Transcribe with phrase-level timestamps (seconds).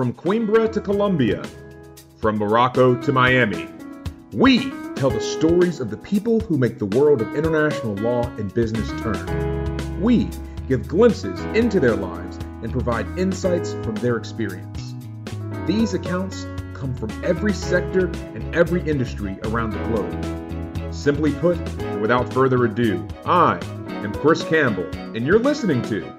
[0.00, 1.44] From Coimbra to Colombia,
[2.16, 3.68] from Morocco to Miami,
[4.32, 8.54] we tell the stories of the people who make the world of international law and
[8.54, 10.00] business turn.
[10.00, 10.30] We
[10.68, 14.94] give glimpses into their lives and provide insights from their experience.
[15.66, 20.94] These accounts come from every sector and every industry around the globe.
[20.94, 21.58] Simply put,
[22.00, 26.10] without further ado, I am Chris Campbell, and you're listening to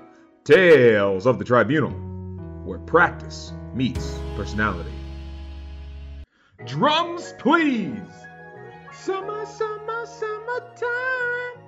[0.44, 1.90] Tales of the Tribunal,
[2.64, 4.92] where practice meets personality.
[6.66, 7.98] Drums, please!
[8.94, 11.62] Summer, summer, summertime!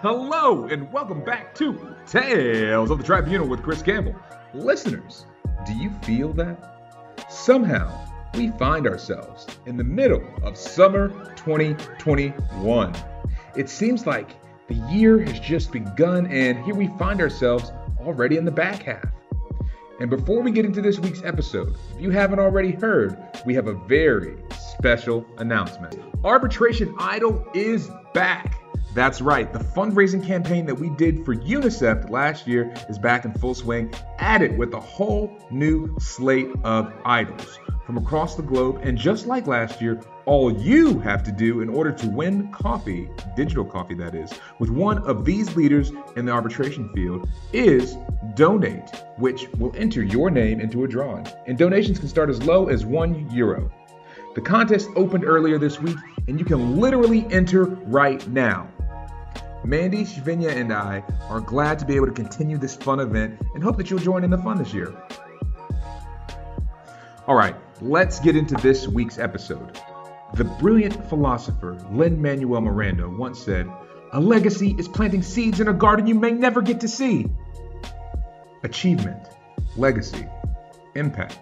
[0.00, 4.14] Hello, and welcome back to Tales of the Tribunal with Chris Campbell.
[4.54, 5.26] Listeners,
[5.64, 7.26] do you feel that?
[7.28, 7.90] Somehow,
[8.34, 12.94] we find ourselves in the middle of summer 2021.
[13.56, 14.30] It seems like
[14.68, 19.04] the year has just begun, and here we find ourselves already in the back half.
[19.98, 23.66] And before we get into this week's episode, if you haven't already heard, we have
[23.66, 24.36] a very
[24.78, 25.98] special announcement.
[26.22, 28.60] Arbitration Idol is back.
[28.94, 33.32] That's right, the fundraising campaign that we did for UNICEF last year is back in
[33.34, 38.80] full swing, added with a whole new slate of idols from across the globe.
[38.82, 43.08] And just like last year, all you have to do in order to win coffee,
[43.36, 47.96] digital coffee that is, with one of these leaders in the arbitration field is
[48.34, 51.26] donate, which will enter your name into a drawing.
[51.46, 53.70] And donations can start as low as one euro.
[54.34, 58.68] The contest opened earlier this week, and you can literally enter right now.
[59.64, 63.64] Mandy, Shivinya, and I are glad to be able to continue this fun event and
[63.64, 64.94] hope that you'll join in the fun this year.
[67.26, 69.80] All right, let's get into this week's episode.
[70.34, 73.70] The brilliant philosopher Lin Manuel Miranda once said,
[74.12, 77.26] A legacy is planting seeds in a garden you may never get to see.
[78.62, 79.28] Achievement,
[79.76, 80.26] legacy,
[80.94, 81.38] impact.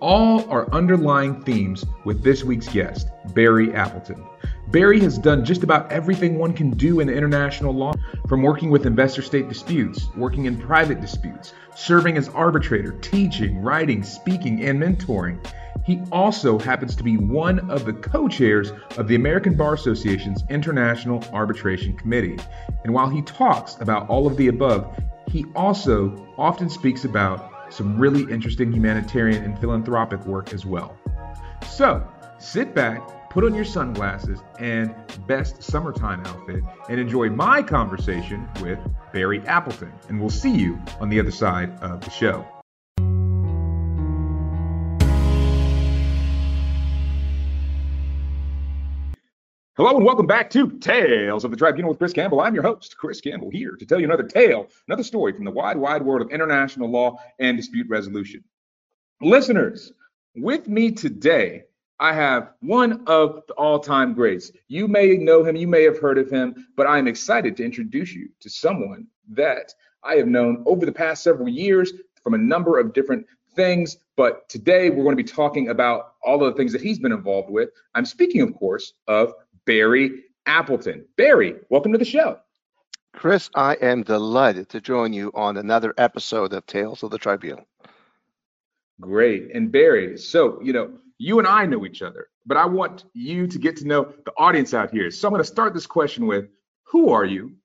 [0.00, 4.24] All are underlying themes with this week's guest, Barry Appleton.
[4.70, 7.94] Barry has done just about everything one can do in international law,
[8.28, 14.02] from working with investor state disputes, working in private disputes, serving as arbitrator, teaching, writing,
[14.02, 15.38] speaking, and mentoring.
[15.86, 20.44] He also happens to be one of the co chairs of the American Bar Association's
[20.50, 22.36] International Arbitration Committee.
[22.84, 24.94] And while he talks about all of the above,
[25.28, 30.94] he also often speaks about some really interesting humanitarian and philanthropic work as well.
[31.66, 32.06] So
[32.38, 34.94] sit back put on your sunglasses and
[35.26, 38.78] best summertime outfit and enjoy my conversation with
[39.12, 39.92] Barry Appleton.
[40.08, 42.46] And we'll see you on the other side of the show.
[49.76, 52.40] Hello and welcome back to Tales of the Tribunal with Chris Campbell.
[52.40, 55.52] I'm your host, Chris Campbell, here to tell you another tale, another story from the
[55.52, 58.42] wide, wide world of international law and dispute resolution.
[59.20, 59.92] Listeners,
[60.34, 61.62] with me today
[62.00, 64.52] I have one of the all time greats.
[64.68, 67.64] You may know him, you may have heard of him, but I am excited to
[67.64, 71.92] introduce you to someone that I have known over the past several years
[72.22, 73.26] from a number of different
[73.56, 73.96] things.
[74.16, 77.12] But today we're going to be talking about all of the things that he's been
[77.12, 77.70] involved with.
[77.96, 79.32] I'm speaking, of course, of
[79.64, 81.04] Barry Appleton.
[81.16, 82.38] Barry, welcome to the show.
[83.12, 87.64] Chris, I am delighted to join you on another episode of Tales of the Tribune.
[89.00, 89.50] Great.
[89.52, 93.46] And Barry, so, you know, you and I know each other, but I want you
[93.46, 95.10] to get to know the audience out here.
[95.10, 96.48] So I'm going to start this question with
[96.84, 97.56] Who are you?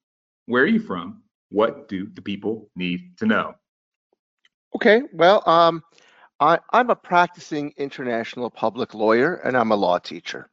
[0.47, 1.21] Where are you from?
[1.49, 3.55] What do the people need to know?
[4.75, 5.83] Okay, well, um,
[6.39, 10.49] I, am a practicing international public lawyer and I'm a law teacher.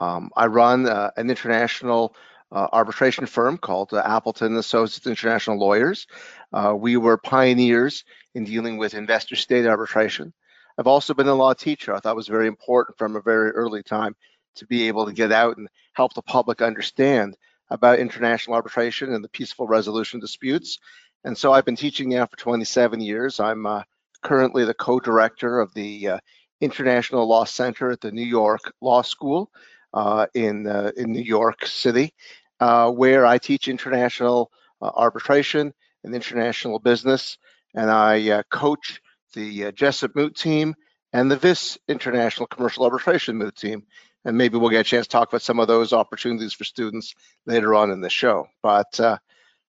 [0.00, 2.16] Um, I run uh, an international
[2.50, 6.06] uh, arbitration firm called uh, Appleton Associates International Lawyers.
[6.52, 10.32] Uh, we were pioneers in dealing with investor state arbitration.
[10.80, 11.94] I've also been a law teacher.
[11.94, 14.16] I thought it was very important from a very early time
[14.54, 17.36] to be able to get out and help the public understand
[17.68, 20.78] about international arbitration and the peaceful resolution disputes.
[21.22, 23.40] And so I've been teaching now for 27 years.
[23.40, 23.82] I'm uh,
[24.22, 26.18] currently the co-director of the uh,
[26.62, 29.50] International Law Center at the New York Law School
[29.92, 32.14] uh, in uh, in New York City,
[32.60, 34.50] uh, where I teach international
[34.80, 35.74] uh, arbitration
[36.04, 37.36] and international business,
[37.74, 39.02] and I coach
[39.34, 40.74] the uh, Jessup Moot team,
[41.12, 43.84] and the VIS International Commercial Arbitration Moot team.
[44.24, 47.14] And maybe we'll get a chance to talk about some of those opportunities for students
[47.46, 48.48] later on in the show.
[48.62, 49.18] But uh,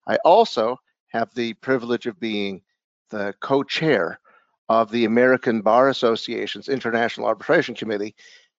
[0.07, 0.79] I also
[1.09, 2.63] have the privilege of being
[3.11, 4.19] the co-chair
[4.69, 8.15] of the American Bar Association's International Arbitration Committee,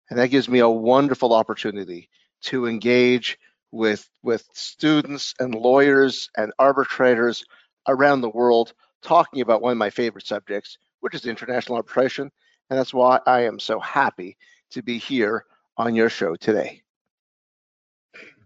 [0.09, 2.09] and that gives me a wonderful opportunity
[2.44, 3.38] to engage
[3.71, 7.45] with with students and lawyers and arbitrators
[7.88, 12.31] around the world talking about one of my favorite subjects, which is international arbitration.
[12.69, 14.38] And that's why I am so happy
[14.71, 15.45] to be here
[15.77, 16.81] on your show today.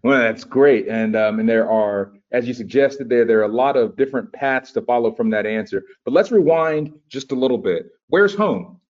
[0.02, 3.48] Well, that's great, and um, and there are, as you suggested, there there are a
[3.48, 5.82] lot of different paths to follow from that answer.
[6.04, 7.86] But let's rewind just a little bit.
[8.08, 8.80] Where's home?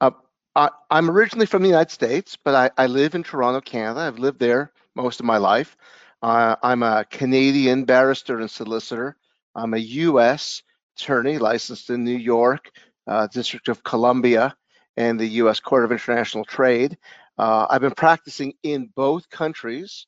[0.00, 0.10] Uh,
[0.56, 4.00] I, am originally from the United States, but I, I live in Toronto, Canada.
[4.00, 5.76] I've lived there most of my life.
[6.22, 9.16] Uh, I'm a Canadian barrister and solicitor.
[9.54, 10.62] I'm a U.S.
[10.96, 12.70] attorney licensed in New York,
[13.06, 14.56] uh, District of Columbia,
[14.96, 15.60] and the U.S.
[15.60, 16.96] Court of International Trade.
[17.36, 20.06] Uh, I've been practicing in both countries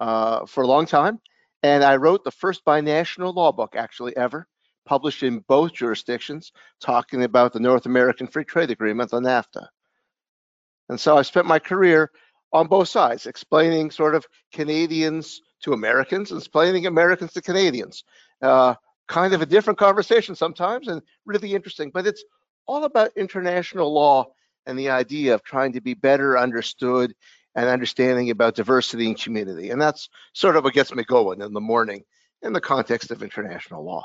[0.00, 1.20] uh, for a long time,
[1.62, 4.46] and I wrote the first binational law book actually ever,
[4.84, 9.66] published in both jurisdictions, talking about the North American Free Trade Agreement, the NAFTA.
[10.88, 12.10] And so I spent my career
[12.52, 18.04] on both sides, explaining sort of Canadians to Americans and explaining Americans to Canadians.
[18.40, 18.74] Uh,
[19.08, 22.24] kind of a different conversation sometimes and really interesting, but it's
[22.66, 24.26] all about international law
[24.66, 27.14] and the idea of trying to be better understood
[27.54, 29.70] and understanding about diversity and community.
[29.70, 32.04] And that's sort of what gets me going in the morning
[32.42, 34.04] in the context of international law.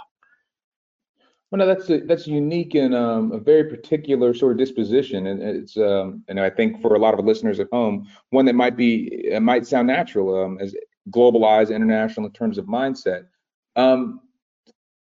[1.52, 5.44] Well, no, that's a, that's unique and um, a very particular sort of disposition, and
[5.44, 8.78] it's um, and I think for a lot of listeners at home, one that might
[8.78, 10.74] be might sound natural um, as
[11.10, 13.26] globalized, international in terms of mindset.
[13.76, 14.22] Um,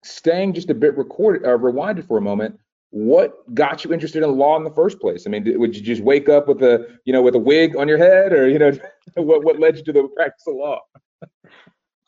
[0.03, 2.59] staying just a bit recorded, uh, rewinded for a moment
[2.92, 5.25] what got you interested in law in the first place?
[5.25, 7.75] I mean, did, would you just wake up with a, you know, with a wig
[7.77, 8.71] on your head, or you know,
[9.15, 10.80] what what led you to the practice of law?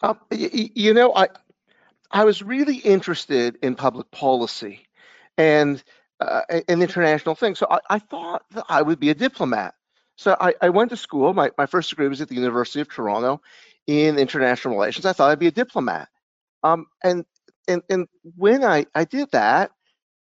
[0.01, 1.29] Um, you, you know, I
[2.11, 4.85] I was really interested in public policy
[5.37, 5.81] and
[6.19, 7.59] uh, international things.
[7.59, 9.73] So I, I thought that I would be a diplomat.
[10.15, 11.33] So I, I went to school.
[11.33, 13.41] My, my first degree was at the University of Toronto
[13.87, 15.07] in international relations.
[15.07, 16.07] I thought I'd be a diplomat.
[16.61, 17.25] Um, and
[17.68, 19.71] and and when I, I did that,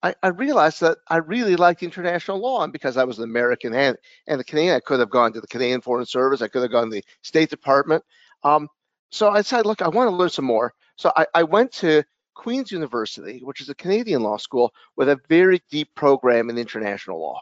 [0.03, 3.75] I, I, realized that I really liked international law, and because I was an American
[3.75, 3.97] and
[4.27, 6.71] and the Canadian, I could have gone to the Canadian Foreign Service, I could have
[6.71, 8.03] gone to the State Department.
[8.43, 8.69] Um,
[9.11, 10.75] so I decided, look, I want to learn some more.
[10.97, 12.03] So I, I went to
[12.35, 17.21] Queen's University, which is a Canadian law school with a very deep program in international
[17.21, 17.41] law,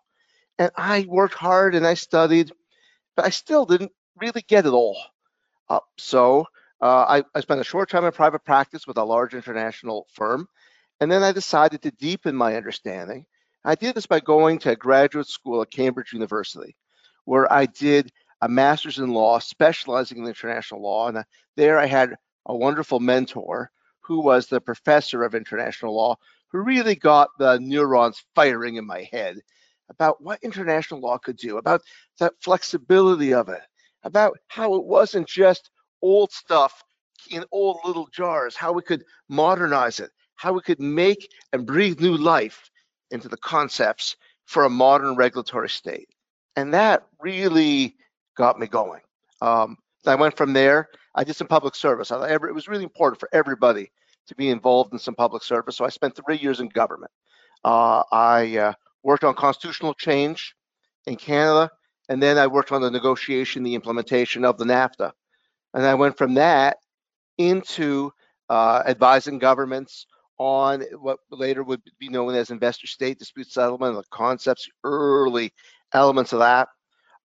[0.59, 2.53] and I worked hard and I studied,
[3.17, 4.97] but I still didn't really get it all.
[5.69, 6.47] Uh, so
[6.85, 10.47] uh, I, I spent a short time in private practice with a large international firm.
[11.01, 13.25] And then I decided to deepen my understanding.
[13.65, 16.77] I did this by going to a graduate school at Cambridge University,
[17.25, 21.09] where I did a master's in law, specializing in international law.
[21.09, 21.25] And
[21.57, 23.71] there I had a wonderful mentor
[24.01, 26.17] who was the professor of international law,
[26.49, 29.39] who really got the neurons firing in my head
[29.89, 31.81] about what international law could do, about
[32.19, 33.63] the flexibility of it,
[34.03, 35.71] about how it wasn't just
[36.05, 36.85] old stuff
[37.31, 42.01] in old little jars, how we could modernize it, how we could make and breathe
[42.01, 42.71] new life
[43.11, 46.09] into the concepts for a modern regulatory state.
[46.57, 47.97] And that really
[48.37, 49.01] got me going.
[49.41, 50.89] Um, I went from there.
[51.15, 52.13] I did some public service.
[52.13, 53.91] I, it was really important for everybody
[54.27, 55.77] to be involved in some public service.
[55.77, 57.13] So I spent three years in government.
[57.65, 58.73] Uh, I uh,
[59.03, 60.55] worked on constitutional change
[61.07, 61.71] in Canada,
[62.09, 65.13] and then I worked on the negotiation, the implementation of the NAFTA.
[65.75, 66.79] And I went from that
[67.39, 68.13] into
[68.49, 70.07] uh, advising governments
[70.39, 75.53] on what later would be known as investor state dispute settlement, the concepts, early
[75.93, 76.69] elements of that.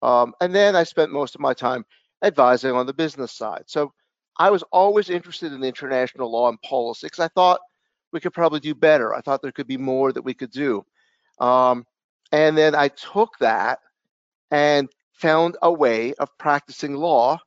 [0.02, 1.86] Um, and then I spent most of my time
[2.24, 3.64] advising on the business side.
[3.68, 3.94] So
[4.38, 7.60] I was always interested in international law and policy because I thought
[8.12, 9.14] we could probably do better.
[9.14, 10.86] I thought there could be more that we could do.
[11.40, 11.86] Um,
[12.32, 13.80] and then I took that
[14.52, 17.40] and found a way of practicing law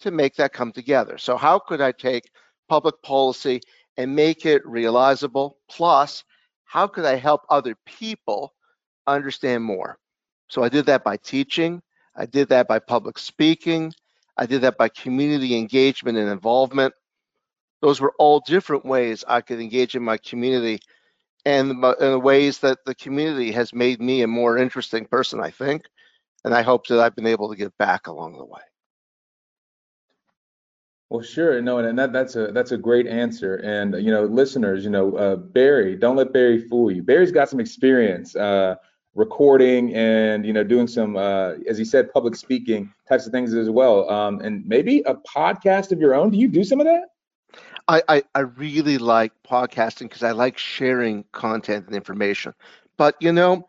[0.00, 1.18] to make that come together.
[1.18, 2.24] So, how could I take
[2.68, 3.60] public policy
[3.96, 5.58] and make it realizable.
[5.70, 6.24] Plus,
[6.64, 8.54] how could I help other people
[9.06, 9.98] understand more?
[10.48, 11.82] So I did that by teaching,
[12.14, 13.92] I did that by public speaking,
[14.36, 16.94] I did that by community engagement and involvement.
[17.82, 20.80] Those were all different ways I could engage in my community
[21.44, 25.50] and in the ways that the community has made me a more interesting person, I
[25.50, 25.82] think.
[26.44, 28.60] And I hope that I've been able to give back along the way.
[31.08, 33.56] Well, sure, no, and that that's a that's a great answer.
[33.56, 37.02] And you know, listeners, you know, uh, Barry, don't let Barry fool you.
[37.02, 38.74] Barry's got some experience uh,
[39.14, 43.54] recording and you know doing some, uh, as he said, public speaking types of things
[43.54, 44.10] as well.
[44.10, 46.30] Um, and maybe a podcast of your own.
[46.30, 47.04] Do you do some of that?
[47.86, 52.52] I I, I really like podcasting because I like sharing content and information.
[52.96, 53.68] But you know,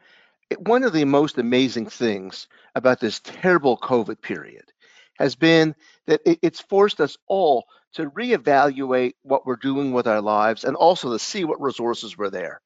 [0.57, 4.73] one of the most amazing things about this terrible COVID period
[5.19, 5.75] has been
[6.07, 11.11] that it's forced us all to reevaluate what we're doing with our lives and also
[11.11, 12.61] to see what resources were there.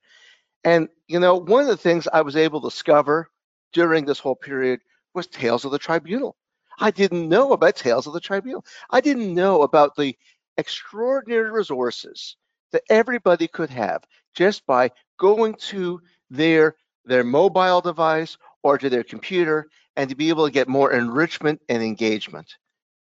[0.63, 3.29] And, you know, one of the things I was able to discover
[3.73, 4.79] during this whole period
[5.13, 6.35] was Tales of the Tribunal.
[6.79, 8.65] I didn't know about Tales of the Tribunal.
[8.89, 10.15] I didn't know about the
[10.57, 12.37] extraordinary resources
[12.71, 14.03] that everybody could have
[14.35, 20.29] just by going to their their mobile device or to their computer and to be
[20.29, 22.57] able to get more enrichment and engagement.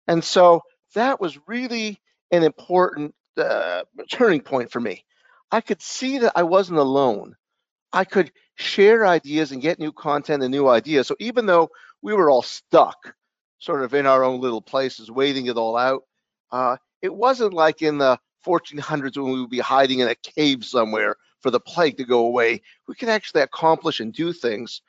[0.08, 0.62] And so
[0.94, 5.04] that was really an important uh, turning point for me.
[5.50, 7.36] I could see that I wasn't alone.
[7.92, 11.06] I could share ideas and get new content and new ideas.
[11.06, 11.70] So even though
[12.02, 13.14] we were all stuck
[13.58, 16.02] sort of in our own little places, waiting it all out,
[16.50, 20.64] uh, it wasn't like in the 1400s when we would be hiding in a cave
[20.64, 22.62] somewhere for the plague to go away.
[22.88, 24.82] We can actually accomplish and do things.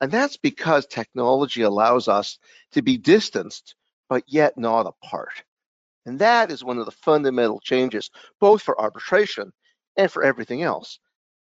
[0.00, 2.38] And that's because technology allows us
[2.72, 3.74] to be distanced,
[4.08, 5.42] but yet not apart.
[6.06, 9.52] And that is one of the fundamental changes, both for arbitration
[9.96, 10.98] and for everything else.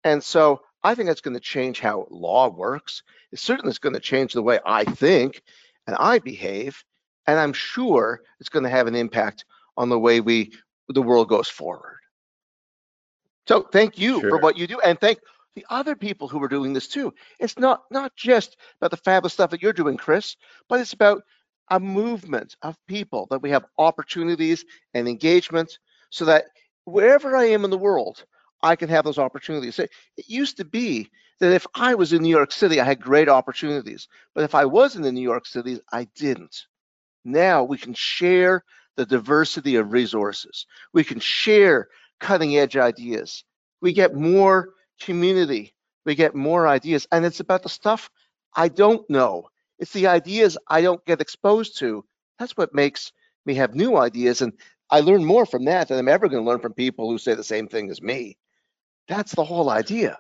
[0.04, 3.02] And so I think that's going to change how law works.
[3.32, 5.42] It certainly is going to change the way I think
[5.86, 6.82] and I behave.
[7.26, 9.44] And I'm sure it's going to have an impact
[9.76, 10.52] on the way we
[10.88, 11.98] the world goes forward.
[13.48, 14.30] So thank you sure.
[14.30, 15.18] for what you do, and thank
[15.54, 17.12] the other people who are doing this too.
[17.40, 20.36] It's not not just about the fabulous stuff that you're doing, Chris,
[20.68, 21.22] but it's about
[21.70, 25.78] a movement of people that we have opportunities and engagement,
[26.10, 26.44] so that
[26.84, 28.24] wherever I am in the world,
[28.62, 29.78] I can have those opportunities.
[29.78, 29.90] It
[30.26, 34.08] used to be that if I was in New York City, I had great opportunities,
[34.34, 36.66] but if I wasn't in New York City, I didn't.
[37.24, 38.64] Now we can share
[38.96, 40.66] the diversity of resources.
[40.92, 41.88] We can share
[42.20, 43.44] cutting edge ideas.
[43.82, 44.70] We get more
[45.00, 45.74] community.
[46.06, 47.06] We get more ideas.
[47.12, 48.10] And it's about the stuff
[48.54, 49.48] I don't know.
[49.78, 52.04] It's the ideas I don't get exposed to.
[52.38, 53.12] That's what makes
[53.44, 54.42] me have new ideas.
[54.42, 54.52] And
[54.90, 57.34] I learn more from that than I'm ever going to learn from people who say
[57.34, 58.36] the same thing as me.
[59.08, 60.18] That's the whole idea.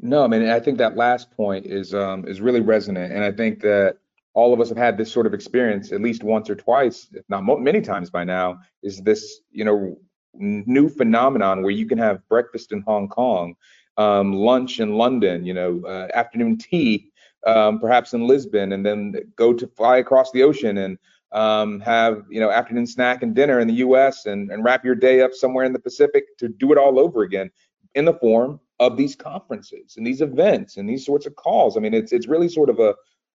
[0.00, 3.30] No, I mean, I think that last point is um, is really resonant, and I
[3.30, 3.98] think that
[4.34, 7.24] all of us have had this sort of experience at least once or twice, if
[7.28, 9.96] not many times by now, is this, you know,
[10.34, 13.54] new phenomenon where you can have breakfast in Hong Kong,
[13.96, 17.12] um, lunch in London, you know, uh, afternoon tea,
[17.46, 20.98] um, perhaps in Lisbon, and then go to fly across the ocean and
[21.32, 24.26] um, have, you know, afternoon snack and dinner in the U.S.
[24.26, 27.22] And, and wrap your day up somewhere in the Pacific to do it all over
[27.22, 27.50] again
[27.94, 31.76] in the form of these conferences and these events and these sorts of calls.
[31.76, 32.94] I mean, it's it's really sort of a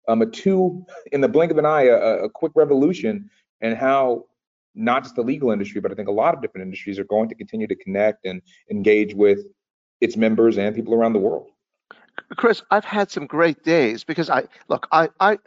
[0.08, 3.30] um, a two in the blink of an eye, a, a quick revolution,
[3.62, 4.26] and how
[4.74, 7.30] not just the legal industry, but I think a lot of different industries are going
[7.30, 9.40] to continue to connect and engage with
[10.02, 11.50] its members and people around the world.
[12.36, 15.38] Chris, I've had some great days because I look, I I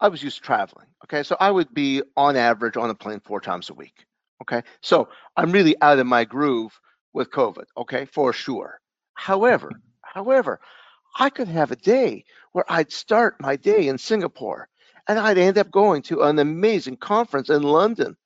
[0.00, 0.86] I was used to traveling.
[1.04, 4.04] Okay, so I would be on average on a plane four times a week.
[4.42, 6.78] Okay, so I'm really out of my groove
[7.12, 7.64] with COVID.
[7.76, 8.80] Okay, for sure.
[9.14, 9.70] However,
[10.02, 10.60] however,
[11.18, 14.68] I could have a day where I'd start my day in Singapore
[15.08, 18.16] and I'd end up going to an amazing conference in London.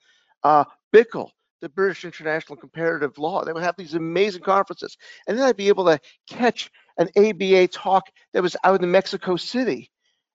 [0.42, 0.64] Uh,
[0.94, 4.96] BICL, the British International Comparative Law, they would have these amazing conferences.
[5.26, 9.36] And then I'd be able to catch an ABA talk that was out in Mexico
[9.36, 9.90] City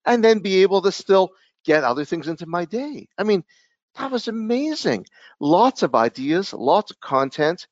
[0.05, 1.31] and then be able to still
[1.65, 3.07] get other things into my day.
[3.17, 3.43] I mean,
[3.95, 5.05] that was amazing.
[5.39, 7.67] Lots of ideas, lots of content,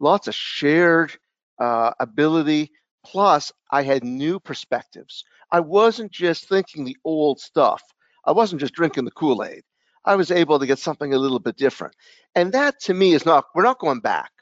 [0.00, 1.12] lots of shared
[1.58, 2.72] uh, ability
[3.04, 5.24] Plus, I had new perspectives.
[5.50, 7.82] I wasn't just thinking the old stuff.
[8.24, 9.62] I wasn't just drinking the Kool Aid.
[10.04, 11.94] I was able to get something a little bit different.
[12.34, 14.32] And that to me is not, we're not going back.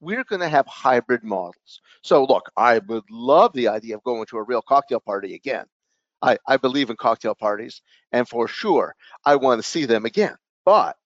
[0.00, 1.80] We're going to have hybrid models.
[2.02, 5.66] So, look, I would love the idea of going to a real cocktail party again.
[6.22, 10.36] I, I believe in cocktail parties, and for sure, I want to see them again.
[10.64, 10.96] But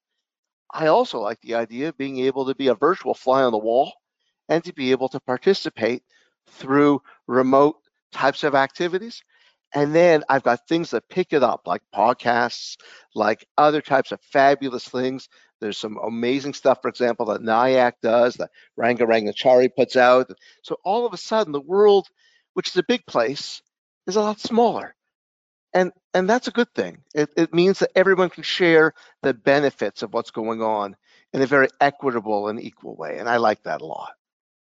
[0.72, 3.58] I also like the idea of being able to be a virtual fly on the
[3.58, 3.92] wall
[4.48, 6.02] and to be able to participate
[6.48, 7.76] through remote
[8.12, 9.22] types of activities.
[9.74, 12.76] And then I've got things that pick it up, like podcasts,
[13.14, 15.28] like other types of fabulous things.
[15.60, 20.30] There's some amazing stuff, for example, that NIAC does, that Ranga Rangachari puts out.
[20.62, 22.06] So all of a sudden, the world,
[22.52, 23.62] which is a big place,
[24.06, 24.94] is a lot smaller.
[25.72, 26.98] And, and that's a good thing.
[27.12, 30.94] It, it means that everyone can share the benefits of what's going on
[31.32, 33.18] in a very equitable and equal way.
[33.18, 34.12] And I like that a lot.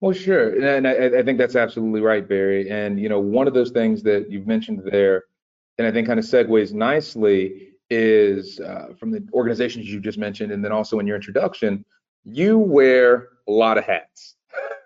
[0.00, 2.70] Well, sure, and I, I think that's absolutely right, Barry.
[2.70, 5.24] And you know, one of those things that you've mentioned there,
[5.78, 10.52] and I think kind of segues nicely, is uh, from the organizations you just mentioned,
[10.52, 11.84] and then also in your introduction,
[12.24, 14.34] you wear a lot of hats.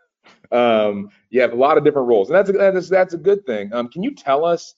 [0.52, 3.44] um, you have a lot of different roles, and that's a, that's that's a good
[3.46, 3.72] thing.
[3.72, 4.74] Um, can you tell us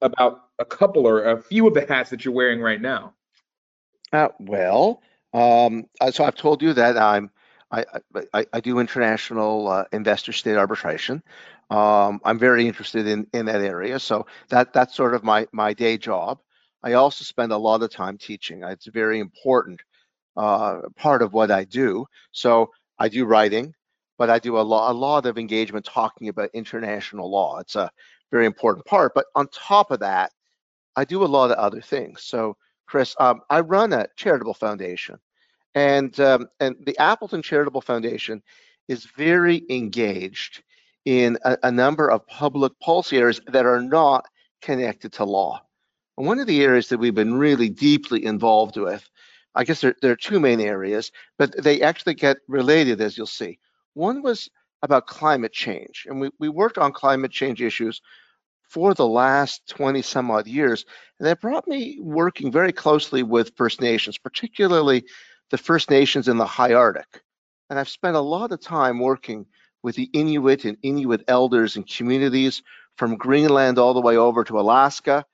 [0.00, 3.14] about a couple or a few of the hats that you're wearing right now?
[4.12, 7.30] Uh, well, um, uh, so I've told you that I'm
[7.72, 7.84] I,
[8.34, 11.22] I, I do international uh, investor state arbitration.
[11.70, 13.98] Um, I'm very interested in, in that area.
[13.98, 16.38] So that that's sort of my, my day job.
[16.82, 18.62] I also spend a lot of time teaching.
[18.62, 19.80] It's a very important
[20.36, 22.06] uh, part of what I do.
[22.32, 23.74] So I do writing,
[24.18, 27.58] but I do a lot, a lot of engagement talking about international law.
[27.58, 27.90] It's a
[28.30, 29.12] very important part.
[29.14, 30.32] But on top of that,
[30.96, 32.24] I do a lot of other things.
[32.24, 35.18] So Chris, um, I run a charitable foundation,
[35.74, 38.42] and um, and the Appleton Charitable Foundation
[38.88, 40.62] is very engaged
[41.04, 44.26] in a, a number of public policy areas that are not
[44.60, 45.62] connected to law.
[46.16, 49.08] And one of the areas that we've been really deeply involved with,
[49.54, 53.26] I guess there, there are two main areas, but they actually get related, as you'll
[53.26, 53.58] see.
[53.94, 54.48] One was
[54.82, 58.00] about climate change, and we, we worked on climate change issues
[58.68, 60.86] for the last 20 some odd years.
[61.18, 65.04] And that brought me working very closely with First Nations, particularly
[65.52, 67.22] the First Nations in the high Arctic.
[67.68, 69.46] And I've spent a lot of time working
[69.82, 72.62] with the Inuit and Inuit elders and communities
[72.96, 75.26] from Greenland all the way over to Alaska,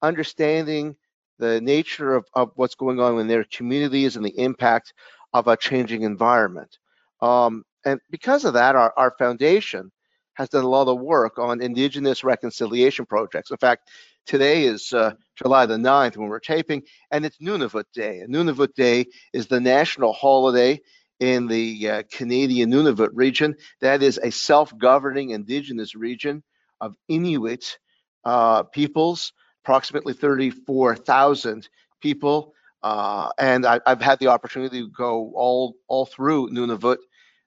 [0.00, 0.96] understanding
[1.38, 4.94] the nature of, of what's going on in their communities and the impact
[5.34, 6.78] of a changing environment.
[7.20, 9.92] Um, and because of that, our, our foundation
[10.34, 13.50] has done a lot of work on Indigenous reconciliation projects.
[13.50, 13.90] In fact,
[14.26, 18.20] today is uh, July the 9th when we're taping, and it's Nunavut Day.
[18.20, 20.80] And Nunavut Day is the national holiday
[21.20, 23.56] in the uh, Canadian Nunavut region.
[23.80, 26.42] That is a self-governing indigenous region
[26.80, 27.78] of Inuit
[28.24, 29.32] uh, peoples,
[29.64, 31.68] approximately 34,000
[32.00, 32.52] people.
[32.82, 36.98] Uh, and I, have had the opportunity to go all, all through Nunavut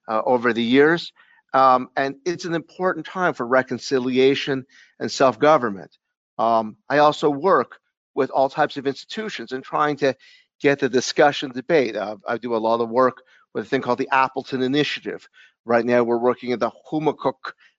[0.08, 1.12] uh, over the years.
[1.52, 4.66] Um, and it's an important time for reconciliation
[4.98, 5.96] and self-government.
[6.40, 7.78] Um, I also work
[8.14, 10.16] with all types of institutions and trying to
[10.58, 11.96] get the discussion debate.
[11.96, 15.28] Uh, I do a lot of work with a thing called the Appleton Initiative.
[15.66, 17.34] Right now, we're working at the Qaumajuq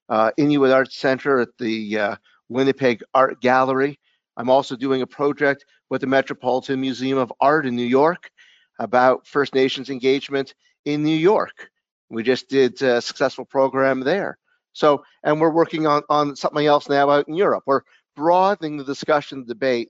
[0.09, 2.15] uh, Inuit Arts Center at the uh,
[2.49, 3.99] Winnipeg Art Gallery.
[4.37, 8.29] I'm also doing a project with the Metropolitan Museum of Art in New York
[8.77, 10.53] about First Nations engagement
[10.85, 11.71] in New York.
[12.09, 14.37] We just did a successful program there.
[14.73, 17.63] So, and we're working on, on something else now out in Europe.
[17.65, 17.81] We're
[18.15, 19.89] broadening the discussion, debate,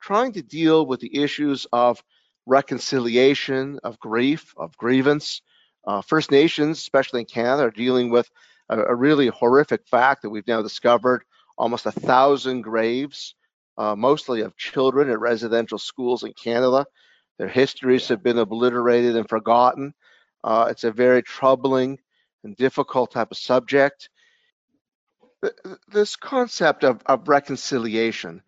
[0.00, 2.02] trying to deal with the issues of
[2.46, 5.40] reconciliation, of grief, of grievance.
[5.86, 8.30] Uh, First Nations, especially in Canada, are dealing with
[8.68, 11.24] a, a, really horrific fact that we've now discovered
[11.58, 13.34] almost a thousand graves,
[13.76, 16.86] uh, mostly of children at residential schools in Canada.
[17.38, 19.94] Their histories have been obliterated and forgotten.
[20.42, 21.98] Uh, it's a very troubling
[22.44, 24.10] and difficult type of subject.
[25.88, 28.42] This concept of, of reconciliation,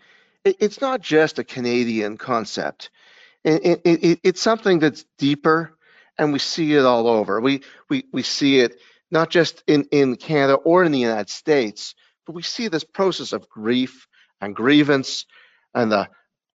[0.44, 2.90] it, it's not just a Canadian concept.
[3.44, 5.76] It, it, it's something that's deeper,
[6.18, 7.40] and we see it all over.
[7.40, 8.80] We we we see it
[9.10, 11.94] not just in in Canada or in the United States,
[12.26, 14.08] but we see this process of grief
[14.40, 15.26] and grievance,
[15.74, 16.08] and the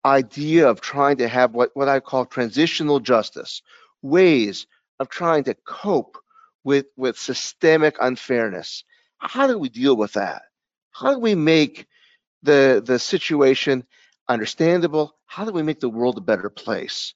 [0.05, 3.63] idea of trying to have what what I call transitional justice,
[4.03, 4.67] ways
[4.99, 6.17] of trying to cope
[6.65, 8.85] with with systemic unfairness.
[9.21, 10.43] How do we deal with that?
[10.91, 11.87] How do we make
[12.43, 13.85] the the situation
[14.29, 15.17] understandable?
[15.27, 17.15] How do we make the world a better place?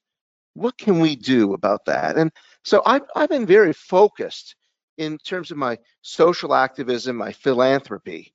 [0.54, 2.16] What can we do about that?
[2.16, 2.30] And
[2.62, 4.54] so I've, I've been very focused
[4.96, 8.32] in terms of my social activism, my philanthropy,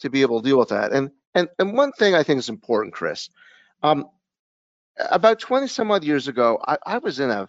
[0.00, 0.92] to be able to deal with that.
[0.92, 3.30] And and and one thing I think is important, Chris.
[3.82, 4.06] Um,
[5.10, 7.48] about 20 some odd years ago, I, I was in a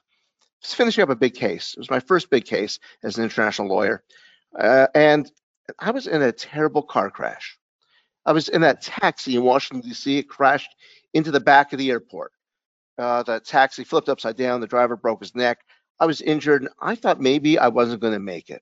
[0.61, 1.73] finishing up a big case.
[1.73, 4.03] It was my first big case as an international lawyer.
[4.57, 5.31] Uh, and
[5.79, 7.57] I was in a terrible car crash.
[8.25, 10.17] I was in that taxi in Washington, D.C.
[10.19, 10.75] It crashed
[11.13, 12.31] into the back of the airport.
[12.97, 14.61] Uh, the taxi flipped upside down.
[14.61, 15.59] The driver broke his neck.
[15.99, 18.61] I was injured, and I thought maybe I wasn't going to make it.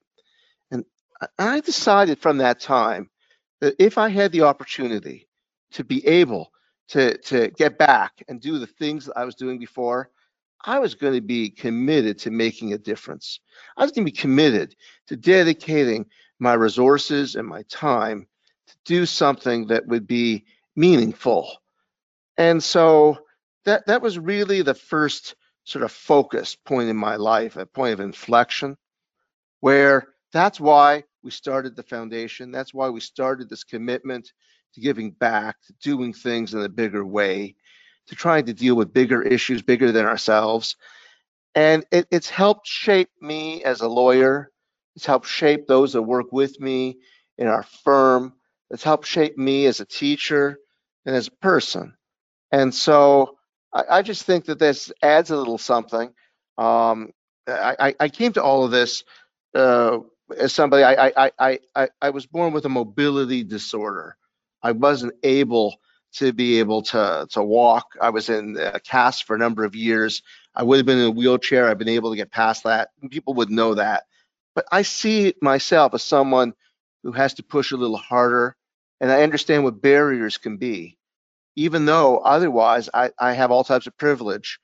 [0.72, 0.86] And
[1.40, 3.10] I decided from that time
[3.62, 5.28] that if I had the opportunity
[5.72, 6.52] to be able
[6.90, 10.10] to, to get back and do the things that I was doing before,
[10.66, 13.40] I was going to be committed to making a difference.
[13.78, 14.76] I was going to be committed
[15.08, 16.06] to dedicating
[16.40, 18.28] my resources and my time
[18.68, 20.46] to do something that would be
[20.76, 21.62] meaningful.
[22.38, 23.20] And so
[23.66, 27.94] that that was really the first sort of focus point in my life, a point
[27.94, 28.78] of inflection,
[29.60, 32.52] where that's why we started the foundation.
[32.52, 34.32] That's why we started this commitment
[34.74, 37.56] to giving back, to doing things in a bigger way,
[38.08, 40.78] to trying to deal with bigger issues, bigger than ourselves.
[41.56, 44.52] And it, it's helped shape me as a lawyer.
[44.98, 46.98] It's helped shape those that work with me
[47.38, 48.34] in our firm.
[48.72, 50.58] It's helped shape me as a teacher
[51.06, 51.94] and as a person.
[52.52, 53.38] And so
[53.72, 56.12] I, I just think that this adds a little something.
[56.58, 57.12] Um,
[57.48, 59.04] I, I came to all of this
[59.56, 60.00] uh,
[60.36, 60.84] as somebody.
[60.84, 64.18] I, I I I I was born with a mobility disorder.
[64.64, 65.78] I wasn't able
[66.14, 67.86] to be able to to walk.
[68.02, 70.24] I was in a cast for a number of years.
[70.56, 71.70] I would have been in a wheelchair.
[71.70, 72.90] I've been able to get past that.
[73.12, 74.06] People would know that.
[74.58, 76.56] But I see myself as someone
[77.04, 78.58] who has to push a little harder,
[79.00, 80.98] and I understand what barriers can be.
[81.56, 84.60] Even though otherwise I, I have all types of privilege,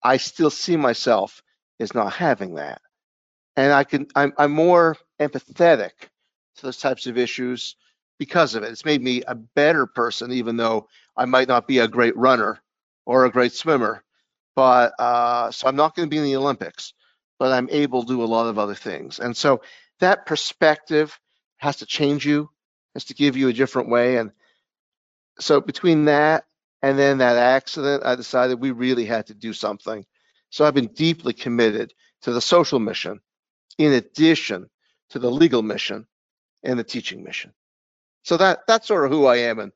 [0.00, 1.42] I still see myself
[1.80, 2.82] as not having that.
[3.56, 5.90] And I can I'm, I'm more empathetic
[6.58, 7.74] to those types of issues
[8.20, 8.70] because of it.
[8.70, 12.62] It's made me a better person, even though I might not be a great runner
[13.06, 14.04] or a great swimmer.
[14.54, 16.94] But uh, so I'm not going to be in the Olympics,
[17.42, 19.18] but I'm able to do a lot of other things.
[19.18, 19.62] And so
[19.98, 21.18] that perspective
[21.56, 22.48] has to change you,
[22.94, 24.18] has to give you a different way.
[24.18, 24.30] And
[25.40, 26.44] so between that
[26.82, 30.06] and then that accident, I decided we really had to do something.
[30.50, 33.18] So I've been deeply committed to the social mission
[33.76, 34.70] in addition
[35.10, 36.06] to the legal mission
[36.62, 37.52] and the teaching mission.
[38.22, 39.72] So that that's sort of who I am and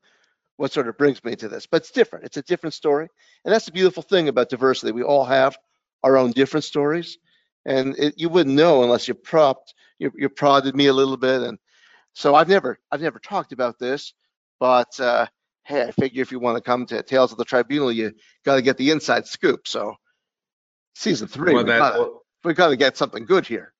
[0.56, 1.66] what sort of brings me to this.
[1.66, 2.26] But it's different.
[2.26, 3.08] It's a different story.
[3.44, 4.92] And that's the beautiful thing about diversity.
[4.92, 5.58] We all have
[6.04, 7.18] our own different stories.
[7.66, 11.42] And it, you wouldn't know unless you propped, you, you prodded me a little bit.
[11.42, 11.58] And
[12.14, 14.14] so I've never, I've never talked about this,
[14.60, 15.26] but uh,
[15.64, 18.12] hey, I figure if you want to come to Tales of the Tribunal, you
[18.44, 19.66] got to get the inside scoop.
[19.66, 19.96] So
[20.94, 23.72] season three, well, we, gotta, well, we got to get something good here.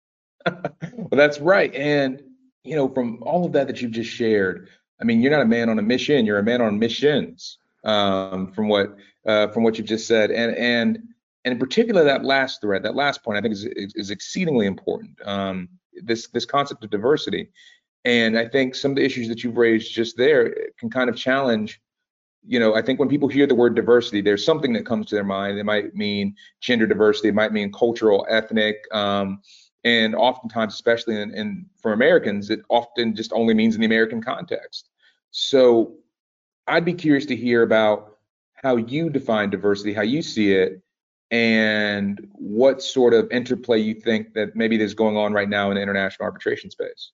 [0.46, 1.74] well, that's right.
[1.74, 2.22] And
[2.64, 4.68] you know, from all of that that you've just shared,
[5.00, 7.58] I mean, you're not a man on a mission; you're a man on missions.
[7.84, 11.02] Um, from what uh, from what you've just said, and and
[11.44, 15.18] and in particular that last thread, that last point, I think is is exceedingly important.
[15.24, 15.68] Um,
[16.02, 17.50] this this concept of diversity,
[18.04, 21.16] and I think some of the issues that you've raised just there can kind of
[21.16, 21.80] challenge.
[22.46, 25.16] You know, I think when people hear the word diversity, there's something that comes to
[25.16, 25.58] their mind.
[25.58, 28.76] It might mean gender diversity, it might mean cultural, ethnic.
[28.92, 29.40] Um,
[29.84, 34.22] and oftentimes, especially in, in for Americans, it often just only means in the American
[34.22, 34.90] context.
[35.30, 35.94] So
[36.66, 38.18] I'd be curious to hear about
[38.54, 40.82] how you define diversity, how you see it,
[41.30, 45.76] and what sort of interplay you think that maybe is going on right now in
[45.76, 47.12] the international arbitration space.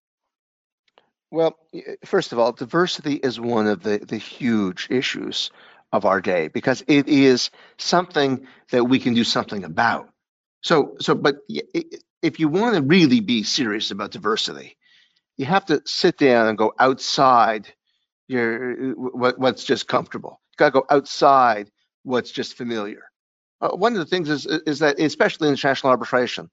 [1.31, 1.59] Well,
[2.05, 5.51] first of all, diversity is one of the, the huge issues
[5.93, 10.09] of our day because it is something that we can do something about.
[10.63, 11.37] So, so, but
[12.23, 14.77] if you want to really be serious about diversity,
[15.37, 17.73] you have to sit down and go outside
[18.29, 20.41] your what, what's just comfortable.
[20.53, 21.71] You got to go outside
[22.05, 23.03] what's just familiar.
[23.65, 26.51] Uh, one of the things is is that especially in international arbitration,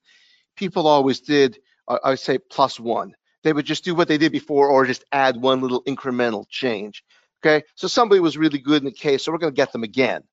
[0.57, 3.13] people always did uh, I would say plus one.
[3.43, 7.03] They would just do what they did before or just add one little incremental change.
[7.43, 9.83] Okay, so somebody was really good in the case, so we're going to get them
[9.83, 10.23] again.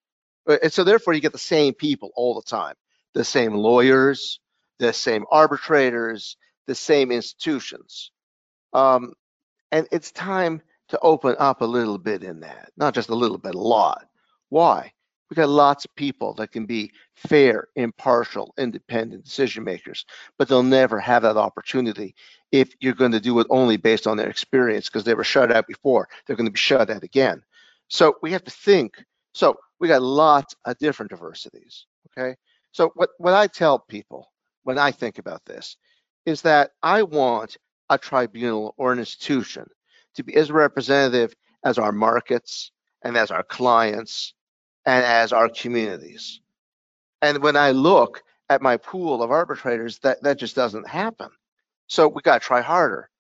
[0.49, 2.77] Uh, and so therefore, you get the same people all the time,
[3.15, 4.41] the same lawyers,
[4.79, 6.37] the same arbitrators,
[6.69, 8.13] the same institutions.
[8.75, 9.15] Um,
[9.73, 13.39] and it's time to open up a little bit in that, not just a little
[13.39, 14.07] bit, a lot.
[14.51, 14.93] Why?
[15.31, 20.07] We got lots of people that can be fair, impartial, independent decision makers,
[20.39, 22.15] but they'll never have that opportunity
[22.51, 25.53] if you're going to do it only based on their experience because they were shut
[25.53, 26.09] out before.
[26.27, 27.43] They're going to be shut out again.
[27.89, 28.95] So we have to think.
[29.35, 31.87] So we got lots of different diversities.
[32.17, 32.35] Okay.
[32.73, 34.33] So what, what I tell people
[34.65, 35.77] when I think about this
[36.27, 37.57] is that I want
[37.91, 39.67] a tribunal or an institution
[40.15, 44.35] to be as representative as our markets and as our clients
[44.87, 46.41] and as our communities.
[47.23, 51.29] And when I look at my pool of arbitrators, that, that just doesn't happen.
[51.87, 53.11] So we got to try harder.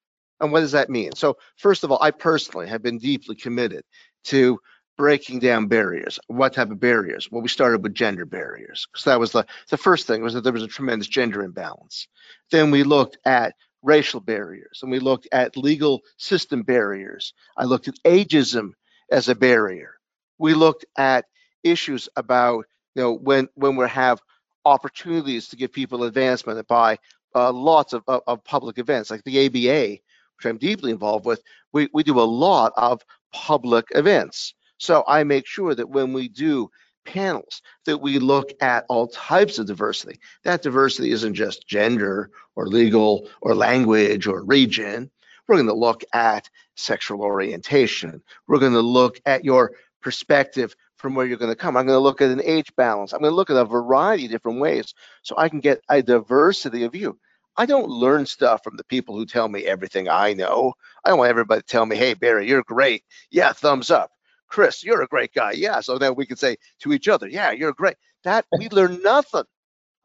[0.40, 1.12] And what does that mean?
[1.14, 3.82] So, first of all, I personally have been deeply committed
[4.24, 4.60] to
[4.96, 6.18] breaking down barriers.
[6.26, 7.30] What type of barriers?
[7.30, 10.42] Well, we started with gender barriers because that was the, the first thing was that
[10.42, 12.08] there was a tremendous gender imbalance.
[12.50, 17.32] Then we looked at racial barriers and we looked at legal system barriers.
[17.56, 18.72] I looked at ageism
[19.10, 19.94] as a barrier.
[20.38, 21.26] We looked at
[21.64, 24.20] issues about you know when when we have
[24.64, 26.98] opportunities to give people advancement by
[27.34, 29.98] uh, lots of, of, of public events like the ABA,
[30.36, 31.42] which I'm deeply involved with.
[31.72, 36.28] We we do a lot of public events so I make sure that when we
[36.28, 36.70] do
[37.04, 40.20] panels that we look at all types of diversity.
[40.44, 45.10] That diversity isn't just gender or legal or language or region.
[45.46, 48.22] We're going to look at sexual orientation.
[48.46, 51.76] We're going to look at your perspective from where you're going to come.
[51.76, 53.12] I'm going to look at an age balance.
[53.12, 56.02] I'm going to look at a variety of different ways so I can get a
[56.02, 57.18] diversity of view.
[57.56, 60.74] I don't learn stuff from the people who tell me everything I know.
[61.04, 63.02] I don't want everybody to tell me, hey, Barry, you're great.
[63.30, 64.10] Yeah, thumbs up.
[64.48, 65.52] Chris, you're a great guy.
[65.52, 65.80] Yeah.
[65.80, 67.96] So then we can say to each other, yeah, you're great.
[68.24, 69.44] That we learn nothing.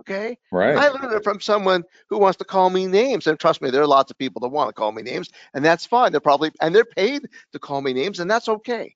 [0.01, 0.37] Okay.
[0.51, 0.75] Right.
[0.75, 3.27] I learned it from someone who wants to call me names.
[3.27, 5.63] And trust me, there are lots of people that want to call me names, and
[5.63, 6.11] that's fine.
[6.11, 8.95] They're probably and they're paid to call me names, and that's okay.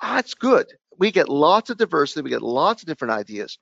[0.00, 0.72] Ah, that's good.
[0.98, 3.58] We get lots of diversity, we get lots of different ideas,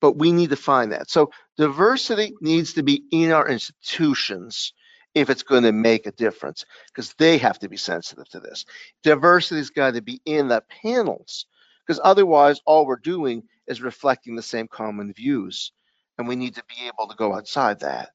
[0.00, 1.10] but we need to find that.
[1.10, 4.72] So diversity needs to be in our institutions
[5.14, 8.64] if it's going to make a difference, because they have to be sensitive to this.
[9.02, 11.46] Diversity's got to be in the panels,
[11.86, 15.72] because otherwise all we're doing is reflecting the same common views
[16.18, 18.10] and we need to be able to go outside that.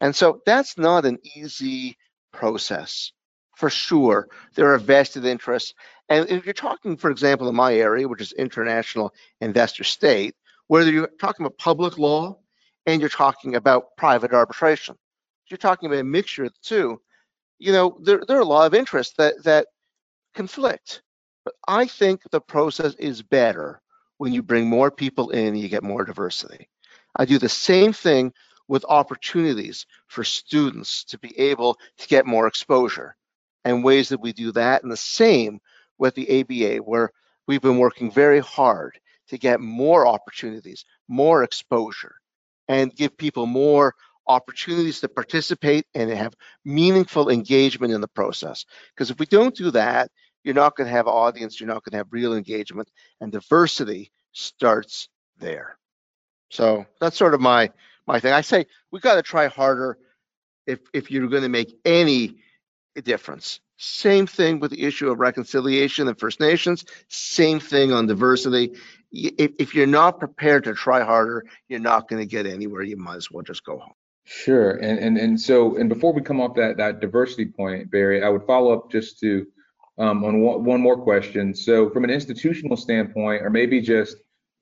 [0.00, 1.96] And so that's not an easy
[2.32, 3.12] process
[3.54, 4.28] for sure.
[4.54, 5.74] There are vested interests.
[6.08, 10.34] And if you're talking, for example, in my area, which is international investor state,
[10.66, 12.38] whether you're talking about public law
[12.86, 14.96] and you're talking about private arbitration,
[15.48, 17.00] you're talking about a mixture of the two,
[17.58, 19.68] you know, there, there are a lot of interests that, that
[20.34, 21.02] conflict.
[21.44, 23.80] But I think the process is better
[24.18, 26.68] when you bring more people in, you get more diversity.
[27.16, 28.32] I do the same thing
[28.68, 33.16] with opportunities for students to be able to get more exposure
[33.64, 34.82] and ways that we do that.
[34.82, 35.60] And the same
[35.98, 37.10] with the ABA, where
[37.46, 38.98] we've been working very hard
[39.28, 42.16] to get more opportunities, more exposure,
[42.68, 43.94] and give people more
[44.26, 48.64] opportunities to participate and have meaningful engagement in the process.
[48.94, 50.10] Because if we don't do that,
[50.44, 54.10] you're not going to have audience, you're not going to have real engagement, and diversity
[54.32, 55.76] starts there.
[56.50, 57.70] So that's sort of my
[58.06, 58.32] my thing.
[58.32, 59.98] I say we got to try harder
[60.66, 62.38] if if you're going to make any
[63.00, 63.60] difference.
[63.78, 66.84] Same thing with the issue of reconciliation and First Nations.
[67.08, 68.74] Same thing on diversity.
[69.10, 72.82] If, if you're not prepared to try harder, you're not going to get anywhere.
[72.82, 73.94] You might as well just go home.
[74.24, 74.72] Sure.
[74.72, 78.28] And and and so and before we come off that that diversity point, Barry, I
[78.28, 79.46] would follow up just to
[79.98, 81.54] um, on one, one more question.
[81.54, 84.16] So from an institutional standpoint, or maybe just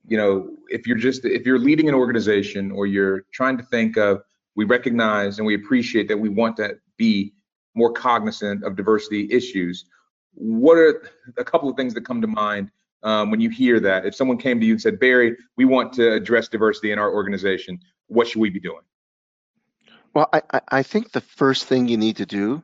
[0.07, 3.99] you know, if you're just if you're leading an organization or you're trying to think
[3.99, 4.23] of,
[4.57, 7.35] we recognize and we appreciate that we want to be
[7.75, 9.85] more cognizant of diversity issues.
[10.35, 12.71] What are a couple of things that come to mind
[13.03, 14.07] um, when you hear that?
[14.07, 17.13] If someone came to you and said, Barry, we want to address diversity in our
[17.13, 18.83] organization, what should we be doing?
[20.15, 22.63] Well, I, I think the first thing you need to do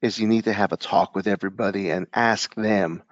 [0.00, 3.02] is you need to have a talk with everybody and ask them,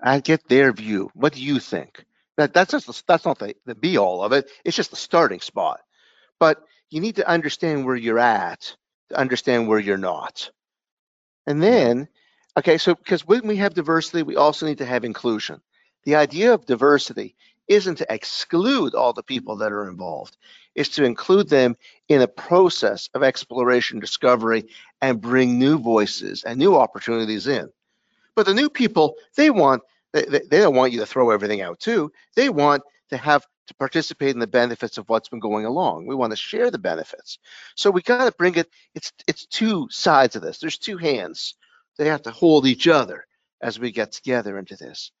[0.00, 1.10] I get their view.
[1.14, 2.04] What do you think?
[2.36, 4.50] That that's just that's not the, the be all of it.
[4.64, 5.80] It's just the starting spot.
[6.40, 8.76] But you need to understand where you're at
[9.12, 10.50] to understand where you're not.
[11.46, 12.08] And then,
[12.58, 15.60] okay, so because when we have diversity, we also need to have inclusion.
[16.04, 17.36] The idea of diversity
[17.68, 20.36] isn't to exclude all the people that are involved.
[20.74, 21.76] It's to include them
[22.08, 24.64] in a process of exploration, discovery,
[25.00, 27.70] and bring new voices and new opportunities in.
[28.34, 31.62] But the new people, they want they, they, they don't want you to throw everything
[31.62, 32.12] out too.
[32.36, 36.06] They want to have to participate in the benefits of what's been going along.
[36.06, 37.38] We want to share the benefits.
[37.76, 38.68] So we got to bring it.
[38.94, 40.58] It's it's two sides of this.
[40.58, 41.54] There's two hands.
[41.98, 43.26] They have to hold each other
[43.60, 45.12] as we get together into this.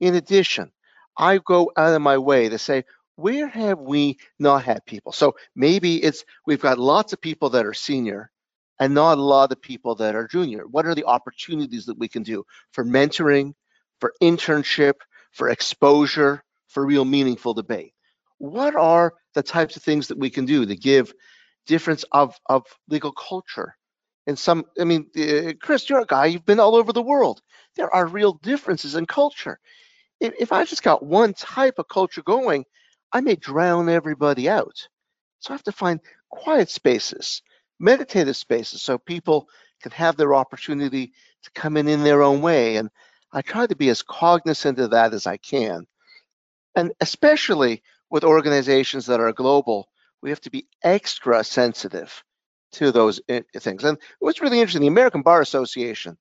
[0.00, 0.72] In addition,
[1.16, 2.84] I go out of my way to say,
[3.16, 5.12] where have we not had people?
[5.12, 8.30] So maybe it's we've got lots of people that are senior
[8.78, 10.66] and not a lot of people that are junior.
[10.66, 13.52] What are the opportunities that we can do for mentoring,
[14.00, 14.94] for internship,
[15.32, 17.92] for exposure, for real meaningful debate.
[18.38, 21.12] What are the types of things that we can do to give
[21.66, 23.76] difference of, of legal culture?
[24.26, 27.42] And some, I mean, uh, Chris, you're a guy, you've been all over the world.
[27.76, 29.58] There are real differences in culture.
[30.20, 32.64] If, if I just got one type of culture going,
[33.12, 34.88] I may drown everybody out.
[35.40, 37.42] So I have to find quiet spaces,
[37.78, 39.48] meditative spaces, so people
[39.82, 42.76] can have their opportunity to come in in their own way.
[42.76, 42.90] And
[43.32, 45.86] I try to be as cognizant of that as I can.
[46.74, 49.88] And especially with organizations that are global,
[50.22, 52.22] we have to be extra sensitive
[52.72, 53.84] to those eh, things.
[53.84, 56.16] And what's really interesting, the American Bar Association,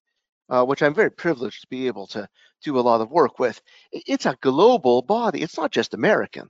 [0.49, 2.27] uh, which I'm very privileged to be able to
[2.63, 5.41] do a lot of work with, it's a global body.
[5.41, 6.49] It's not just American.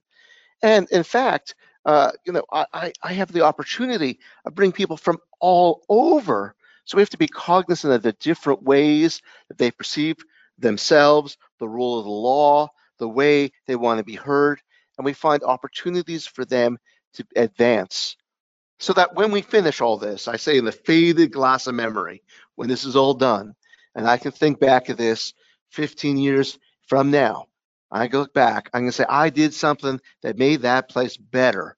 [0.61, 5.19] And in fact, uh, you know, I, I have the opportunity of bring people from
[5.39, 6.55] all over.
[6.85, 10.17] So we have to be cognizant of the different ways that they perceive
[10.57, 14.61] themselves, the rule of the law, the way they want to be heard,
[14.97, 16.77] and we find opportunities for them
[17.13, 18.15] to advance.
[18.79, 22.23] So that when we finish all this, I say in the faded glass of memory,
[22.55, 23.55] when this is all done,
[23.95, 25.33] and I can think back of this
[25.71, 27.47] 15 years from now,
[27.91, 31.75] I look back, I'm going to say, I did something that made that place better.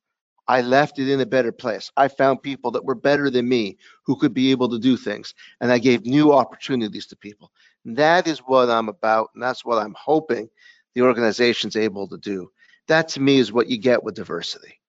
[0.47, 1.91] I left it in a better place.
[1.95, 5.33] I found people that were better than me who could be able to do things,
[5.61, 7.51] and I gave new opportunities to people.
[7.85, 10.49] That is what I'm about, and that's what I'm hoping
[10.95, 12.49] the organization's able to do.
[12.87, 14.79] That to me is what you get with diversity.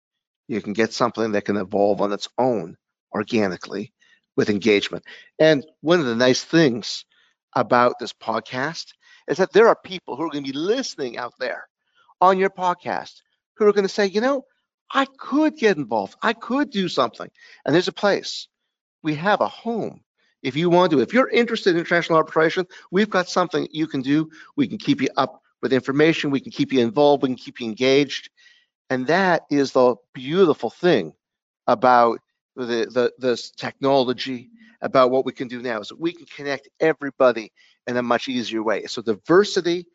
[0.49, 2.77] you can get something that can evolve on its own
[3.15, 3.93] organically
[4.37, 5.05] with engagement.
[5.39, 7.05] And one of the nice things
[7.55, 8.93] about this podcast
[9.29, 11.69] is that there are people who are going to be listening out there
[12.21, 13.21] on your podcast
[13.57, 14.45] who are going to say, you know,
[14.93, 16.17] I could get involved.
[16.23, 17.31] I could do something.
[17.65, 18.49] And there's a place.
[19.03, 20.03] We have a home.
[20.43, 24.03] If you want to, if you're interested in international arbitration, we've got something you can
[24.03, 24.31] do.
[24.57, 26.31] We can keep you up with information.
[26.31, 27.23] We can keep you involved.
[27.23, 28.31] We can keep you engaged.
[28.91, 31.15] And that is the beautiful thing
[31.67, 32.19] about
[32.57, 34.51] the, the this technology,
[34.83, 37.53] about what we can do now, is that we can connect everybody
[37.87, 38.85] in a much easier way.
[38.87, 39.87] So diversity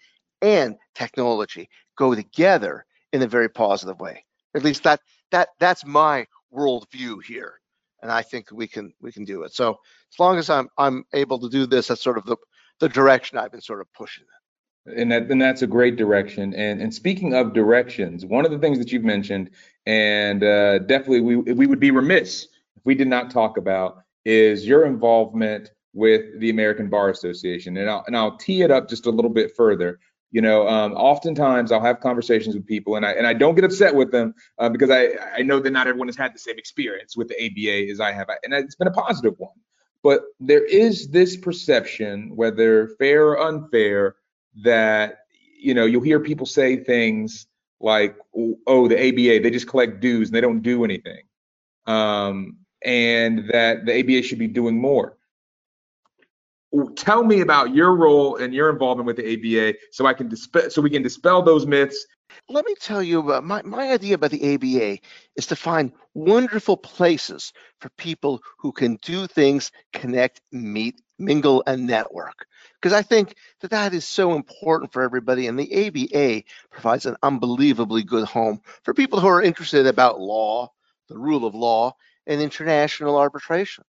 [0.41, 4.23] and technology go together in a very positive way.
[4.55, 5.01] At least that
[5.31, 7.59] that that's my worldview here,
[8.01, 9.53] and I think we can we can do it.
[9.53, 9.77] So
[10.11, 12.37] as long as I'm I'm able to do this, that's sort of the
[12.79, 14.25] the direction I've been sort of pushing.
[14.95, 16.53] And that and that's a great direction.
[16.53, 19.49] And and speaking of directions, one of the things that you've mentioned,
[19.85, 24.65] and uh, definitely we we would be remiss if we did not talk about is
[24.65, 27.75] your involvement with the American Bar Association.
[27.77, 29.99] And I'll and I'll tee it up just a little bit further.
[30.31, 33.63] You know, um, oftentimes I'll have conversations with people, and I and I don't get
[33.63, 36.57] upset with them uh, because I I know that not everyone has had the same
[36.57, 39.55] experience with the ABA as I have, and it's been a positive one.
[40.03, 44.15] But there is this perception, whether fair or unfair,
[44.63, 45.19] that
[45.59, 47.47] you know you'll hear people say things
[47.79, 51.21] like oh the aba they just collect dues and they don't do anything.
[51.85, 55.17] Um, and that the aba should be doing more.
[56.95, 60.69] Tell me about your role and your involvement with the aba so i can dispel
[60.69, 62.05] so we can dispel those myths.
[62.49, 64.99] Let me tell you about my, my idea about the ABA
[65.35, 71.87] is to find wonderful places for people who can do things, connect, meet, mingle, and
[71.87, 72.45] network.
[72.81, 75.47] Because I think that that is so important for everybody.
[75.47, 80.71] And the ABA provides an unbelievably good home for people who are interested about law,
[81.09, 81.93] the rule of law,
[82.27, 83.83] and international arbitration.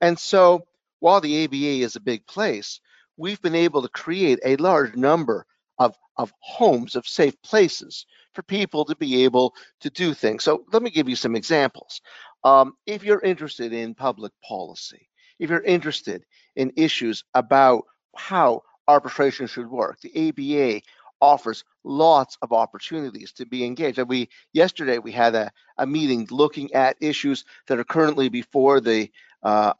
[0.00, 0.66] And so
[1.00, 2.80] while the ABA is a big place,
[3.16, 5.46] we've been able to create a large number
[5.78, 10.42] of, of homes, of safe places for people to be able to do things.
[10.42, 12.00] So let me give you some examples.
[12.44, 16.24] Um, if you're interested in public policy, if you're interested
[16.56, 17.84] in issues about
[18.16, 20.82] how arbitration should work, the ABA
[21.20, 23.98] offers lots of opportunities to be engaged.
[23.98, 28.80] And we yesterday we had a, a meeting looking at issues that are currently before
[28.80, 29.10] the
[29.42, 29.72] uh,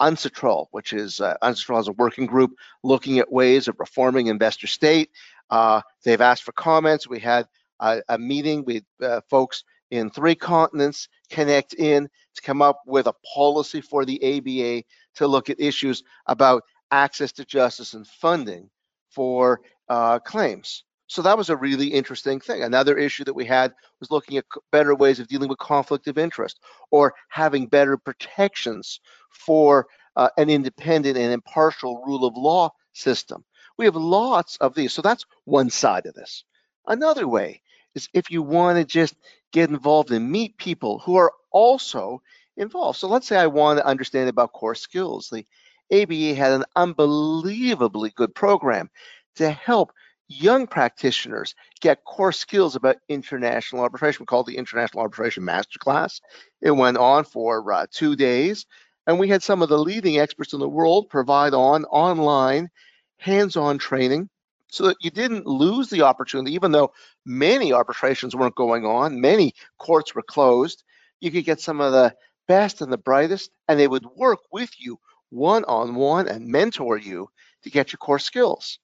[0.70, 5.10] which is uh, is a working group looking at ways of reforming investor state.
[5.50, 7.08] Uh, they've asked for comments.
[7.08, 7.46] We had
[7.80, 13.06] a, a meeting with uh, folks in three continents connect in to come up with
[13.06, 18.70] a policy for the ABA to look at issues about access to justice and funding
[19.10, 20.84] for uh, claims.
[21.08, 22.62] So that was a really interesting thing.
[22.62, 26.16] Another issue that we had was looking at better ways of dealing with conflict of
[26.18, 29.00] interest or having better protections
[29.30, 33.44] for uh, an independent and impartial rule of law system.
[33.76, 34.92] We have lots of these.
[34.94, 36.44] So that's one side of this.
[36.86, 37.62] Another way
[37.94, 39.14] is if you want to just
[39.52, 42.22] get involved and meet people who are also
[42.56, 42.98] involved.
[42.98, 45.28] So let's say I want to understand about core skills.
[45.30, 45.44] The
[45.92, 48.88] ABA had an unbelievably good program
[49.36, 49.92] to help
[50.28, 54.22] young practitioners get core skills about international arbitration.
[54.22, 56.20] We called the International Arbitration Masterclass.
[56.62, 58.66] It went on for uh, two days,
[59.06, 62.70] and we had some of the leading experts in the world provide on online
[63.18, 64.28] hands-on training
[64.68, 66.92] so that you didn't lose the opportunity, even though
[67.26, 70.82] many arbitrations weren't going on, many courts were closed.
[71.20, 72.14] You could get some of the
[72.48, 74.98] best and the brightest, and they would work with you
[75.32, 77.28] one on one and mentor you
[77.62, 78.78] to get your core skills.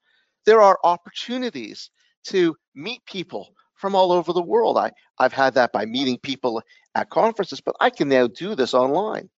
[0.46, 1.90] There are opportunities
[2.28, 4.78] to meet people from all over the world.
[4.78, 6.62] I, I've had that by meeting people
[6.94, 9.28] at conferences, but I can now do this online.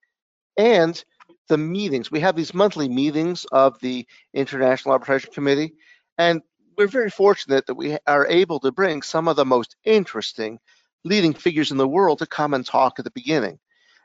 [0.56, 1.02] And
[1.48, 5.74] the meetings, we have these monthly meetings of the International Arbitration Committee,
[6.16, 6.42] and
[6.78, 10.58] we're very fortunate that we are able to bring some of the most interesting
[11.04, 13.58] leading figures in the world to come and talk at the beginning.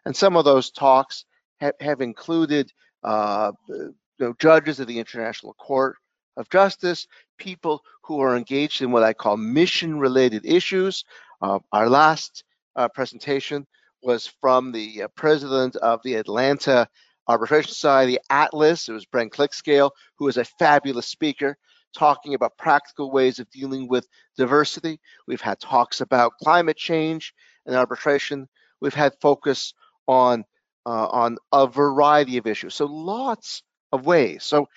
[0.06, 1.26] And some of those talks
[1.62, 2.72] ha have included
[3.06, 5.96] uh, you know, judges of the International Court
[6.38, 11.06] of Justice, people who are engaged in what I call mission related issues.
[11.42, 12.44] Uh, our last
[12.76, 13.66] uh, presentation
[14.02, 16.88] was from the uh, president of the Atlanta
[17.28, 18.90] Arbitration Society, Atlas.
[18.90, 21.58] It was Brent Clinkscale, who is a fabulous speaker
[21.96, 25.00] talking about practical ways of dealing with diversity.
[25.28, 27.34] We've had talks about climate change
[27.66, 28.48] and arbitration.
[28.82, 29.74] We've had focus
[30.08, 30.44] on
[30.86, 32.76] uh, on a variety of issues.
[32.76, 34.44] So lots of ways.
[34.44, 34.68] So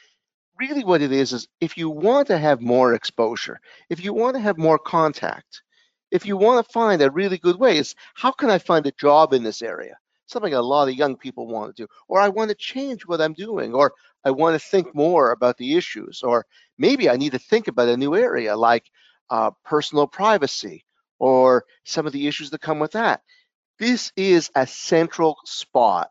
[0.59, 4.37] really what it is is if you want to have more exposure, if you want
[4.37, 5.63] to have more contact,
[6.11, 8.93] if you want to find a really good way, is how can I find a
[8.93, 9.97] job in this area?
[10.27, 13.21] Something a lot of young people want to do, or I want to change what
[13.21, 13.93] I'm doing, or
[14.25, 16.47] I want to think more about the issues, or
[16.77, 18.85] maybe I need to think about a new area like
[19.31, 20.85] uh, personal privacy
[21.19, 23.23] or some of the issues that come with that.
[23.79, 26.11] This is a central spot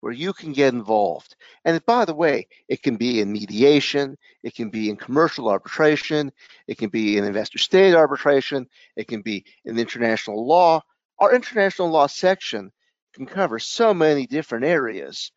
[0.00, 1.34] where you can get involved.
[1.64, 6.30] And by the way, it can be in mediation, it can be in commercial arbitration,
[6.66, 10.82] it can be in investor state arbitration, it can be in international law.
[11.18, 12.70] Our international law section
[13.14, 15.32] can cover so many different areas,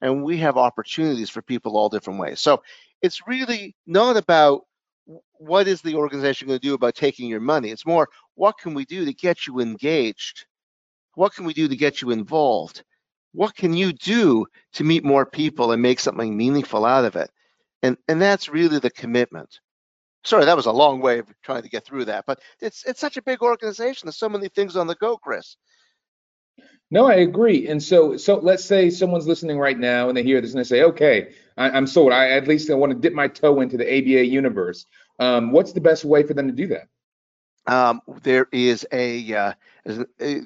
[0.00, 2.40] and we have opportunities for people all different ways.
[2.40, 2.62] So
[3.00, 4.66] it's really not about
[5.32, 7.70] what is the organization going to do about taking your money?
[7.70, 10.46] It's more, what can we do to get you engaged?
[11.14, 12.84] What can we do to get you involved?
[13.32, 17.30] What can you do to meet more people and make something meaningful out of it?
[17.82, 19.60] And and that's really the commitment.
[20.24, 23.00] Sorry, that was a long way of trying to get through that, but it's it's
[23.00, 24.06] such a big organization.
[24.06, 25.56] There's so many things on the go, Chris.
[26.90, 27.68] No, I agree.
[27.68, 30.68] And so, so let's say someone's listening right now and they hear this and they
[30.68, 32.12] say, "Okay, I, am sold.
[32.12, 34.84] I at least I want to dip my toe into the ABA universe."
[35.18, 36.88] Um, what's the best way for them to do that?
[37.66, 39.52] Um, there is a uh,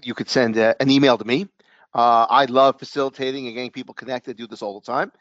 [0.03, 1.49] you could send a, an email to me.
[1.95, 4.33] Uh, I love facilitating and getting people connected.
[4.33, 5.13] I do this all the time.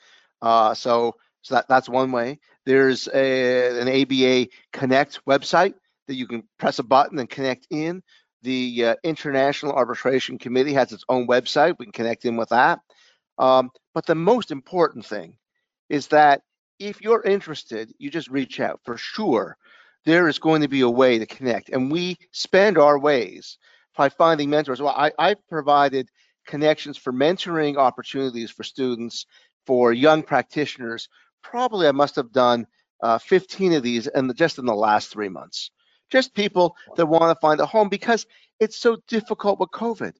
[0.41, 2.39] Uh, so so that, that's one way.
[2.65, 5.75] There's a, an ABA Connect website
[6.07, 8.01] that you can press a button and connect in.
[8.41, 11.75] The uh, International Arbitration Committee has its own website.
[11.77, 12.79] We can connect in with that.
[13.37, 15.37] Um, but the most important thing
[15.89, 16.41] is that
[16.79, 19.57] if you're interested, you just reach out for sure.
[20.05, 23.57] There is going to be a way to connect, and we spend our ways
[23.97, 24.81] by finding mentors.
[24.81, 26.09] Well, I, I've provided
[26.45, 29.25] connections for mentoring opportunities for students,
[29.65, 31.09] for young practitioners.
[31.41, 32.67] Probably I must have done
[33.01, 35.71] uh, 15 of these in the, just in the last three months.
[36.11, 38.25] Just people that want to find a home because
[38.59, 40.13] it's so difficult with COVID.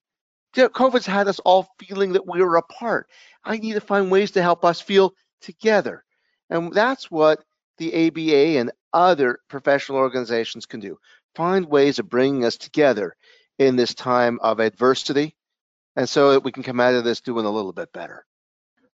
[0.55, 3.07] COVID's had us all feeling that we are apart.
[3.43, 6.03] I need to find ways to help us feel together.
[6.49, 7.43] And that's what
[7.77, 10.97] the ABA and other professional organizations can do.
[11.35, 13.15] Find ways of bringing us together
[13.59, 15.35] in this time of adversity,
[15.95, 18.25] and so that we can come out of this doing a little bit better.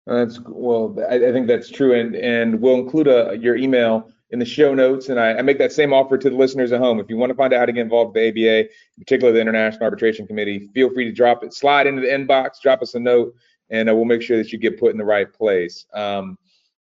[0.08, 4.40] That's well, I, I think that's true, and and we'll include a, your email in
[4.40, 7.00] the show notes, and I, I, make that same offer to the listeners at home.
[7.00, 9.42] If you want to find out how to get involved with the ABA, particularly the
[9.42, 13.00] International Arbitration Committee, feel free to drop it, slide into the inbox, drop us a
[13.00, 13.36] note,
[13.70, 15.86] and uh, we'll make sure that you get put in the right place.
[15.94, 16.38] Um,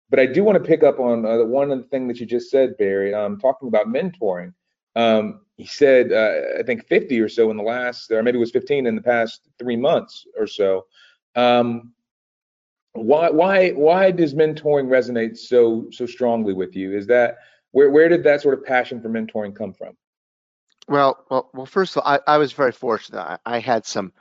[0.10, 2.52] but I do want to pick up on uh, one the thing that you just
[2.52, 4.54] said, Barry, um, talking about mentoring.
[4.96, 8.40] Um, he said, uh, I think 50 or so in the last, or maybe it
[8.40, 10.86] was 15 in the past three months or so.
[11.36, 11.94] Um,
[12.94, 16.96] why, why, why does mentoring resonate so, so strongly with you?
[16.96, 17.38] Is that
[17.72, 19.98] where, where did that sort of passion for mentoring come from?
[20.88, 21.66] Well, well, well.
[21.66, 23.20] First of all, I, I was very fortunate.
[23.20, 24.14] I, I had some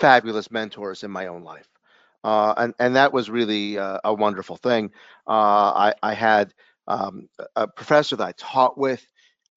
[0.00, 1.68] fabulous mentors in my own life.
[2.24, 4.90] Uh, and and that was really uh, a wonderful thing.
[5.26, 6.54] Uh, I I had
[6.86, 9.04] um, a professor that I taught with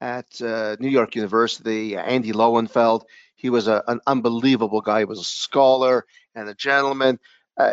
[0.02, 3.04] at uh, New York University, Andy Lowenfeld.
[3.36, 5.00] He was a, an unbelievable guy.
[5.00, 6.06] He was a scholar
[6.36, 7.20] and a gentleman.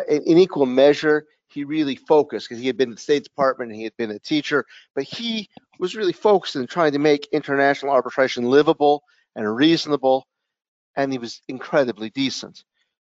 [0.09, 3.71] In, in, equal measure, he really focused because he had been in the State Department
[3.71, 4.65] and he had been a teacher,
[4.95, 9.03] but he was really focused in trying to make international arbitration livable
[9.35, 10.27] and reasonable,
[10.95, 12.63] and he was incredibly decent.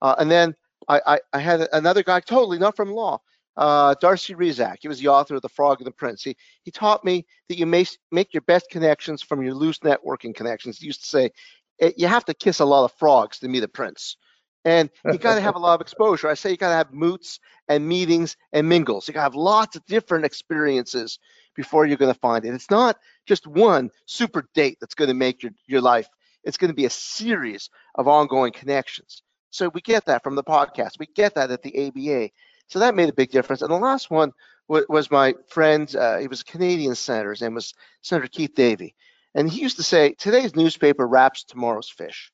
[0.01, 0.55] Uh, and then
[0.87, 3.19] I, I, I, had another guy totally not from law,
[3.57, 4.77] uh, Darcy Rezac.
[4.81, 6.23] He was the author of The Frog and the Prince.
[6.23, 10.35] He, he taught me that you may make your best connections from your loose networking
[10.35, 10.79] connections.
[10.79, 11.31] He used to say,
[11.79, 14.17] eh, you have to kiss a lot of frogs to meet a prince.
[14.63, 16.27] And you got to have a lot of exposure.
[16.27, 19.07] I say you got to have moots and meetings and mingles.
[19.07, 21.19] You got to have lots of different experiences
[21.55, 22.53] before you're going to find it.
[22.53, 26.07] It's not just one super date that's going to make your, your life.
[26.43, 29.23] It's going to be a series of ongoing connections.
[29.51, 30.99] So we get that from the podcast.
[30.99, 32.31] We get that at the ABA.
[32.67, 33.61] So that made a big difference.
[33.61, 34.31] And the last one
[34.67, 35.93] was, my friend.
[35.95, 37.31] Uh, he was a Canadian senator.
[37.31, 38.95] His name was Senator Keith Davey,
[39.35, 42.31] and he used to say, "Today's newspaper wraps tomorrow's fish,"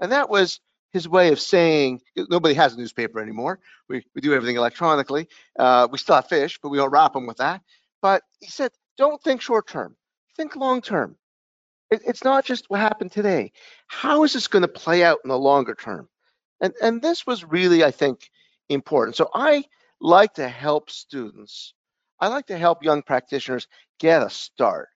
[0.00, 0.60] and that was
[0.92, 3.60] his way of saying nobody has a newspaper anymore.
[3.88, 5.28] We we do everything electronically.
[5.56, 7.62] Uh, we still have fish, but we don't wrap them with that.
[8.02, 9.96] But he said, "Don't think short term.
[10.36, 11.16] Think long term."
[11.90, 13.52] It, it's not just what happened today.
[13.86, 16.08] How is this going to play out in the longer term?
[16.60, 18.30] And, and this was really, I think,
[18.68, 19.16] important.
[19.16, 19.64] So I
[20.00, 21.74] like to help students.
[22.20, 24.88] I like to help young practitioners get a start.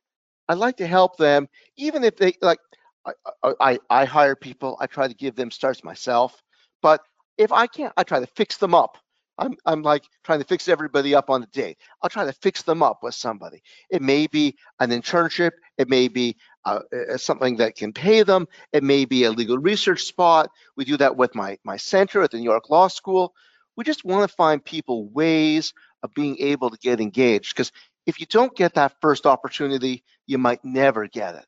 [0.49, 2.59] I like to help them, even if they like,
[3.07, 6.43] I, I, I hire people, I try to give them starts myself.
[6.83, 7.03] But
[7.39, 8.99] if I can't, I try to fix them up.
[9.39, 11.79] I'm, I'm like trying to fix everybody up on a date.
[12.03, 13.63] I'll try to fix them up with somebody.
[13.89, 16.81] It may be an internship, it may be uh,
[17.17, 18.47] something that can pay them.
[18.73, 20.51] It may be a legal research spot.
[20.77, 23.35] We do that with my, my center at the New York Law School.
[23.77, 27.73] We just want to find people ways of being able to get engaged because
[28.07, 31.47] if you don't get that first opportunity, you might never get it.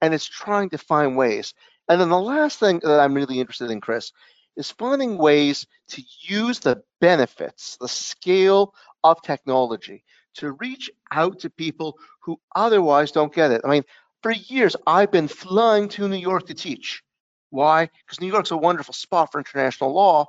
[0.00, 1.54] And it's trying to find ways.
[1.88, 4.12] And then the last thing that I'm really interested in, Chris,
[4.56, 10.04] is finding ways to use the benefits, the scale of technology
[10.36, 13.62] to reach out to people who otherwise don't get it.
[13.64, 13.84] I mean,
[14.26, 17.04] for years, I've been flying to New York to teach.
[17.50, 17.88] Why?
[18.04, 20.26] Because New York's a wonderful spot for international law,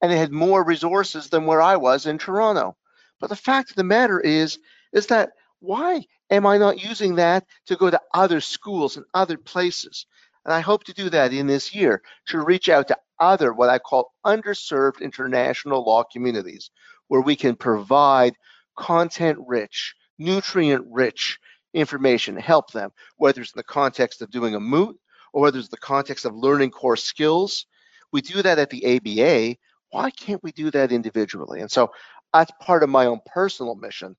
[0.00, 2.76] and it had more resources than where I was in Toronto.
[3.18, 4.60] But the fact of the matter is,
[4.92, 9.36] is that why am I not using that to go to other schools and other
[9.36, 10.06] places?
[10.44, 13.68] And I hope to do that in this year to reach out to other, what
[13.68, 16.70] I call underserved international law communities,
[17.08, 18.36] where we can provide
[18.76, 21.40] content rich, nutrient rich
[21.74, 24.98] information to help them, whether it's in the context of doing a moot
[25.32, 27.66] or whether it's the context of learning core skills.
[28.12, 29.56] We do that at the ABA.
[29.90, 31.60] Why can't we do that individually?
[31.60, 31.92] And so
[32.32, 34.16] that's part of my own personal mission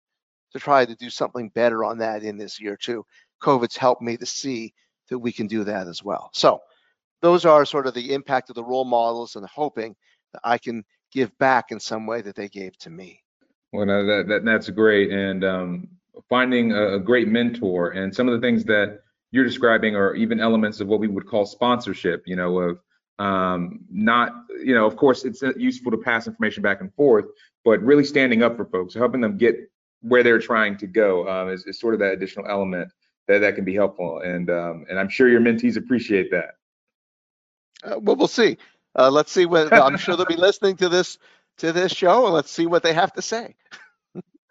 [0.54, 3.06] to try to do something better on that in this year too.
[3.42, 4.74] COVID's helped me to see
[5.10, 6.30] that we can do that as well.
[6.34, 6.62] So
[7.22, 9.96] those are sort of the impact of the role models and hoping
[10.34, 13.22] that I can give back in some way that they gave to me.
[13.72, 15.88] Well, no, that, that that's great, and um,
[16.30, 19.00] finding a, a, great mentor and some of the things that
[19.32, 22.24] you're describing are even elements of what we would call sponsorship.
[22.26, 22.80] You know, of
[23.20, 27.26] um, not, you know, of course, it's useful to pass information back and forth,
[27.64, 29.56] but really standing up for folks, helping them get
[30.02, 32.92] where they're trying to go um, is, is, sort of that additional element
[33.28, 36.56] that that can be helpful, and um, and I'm sure your mentees appreciate that.
[37.84, 38.58] Uh, well, we'll see.
[38.98, 41.18] Uh, let's see what I'm sure they'll be listening to this
[41.60, 43.56] to this show, and let's see what they have to say.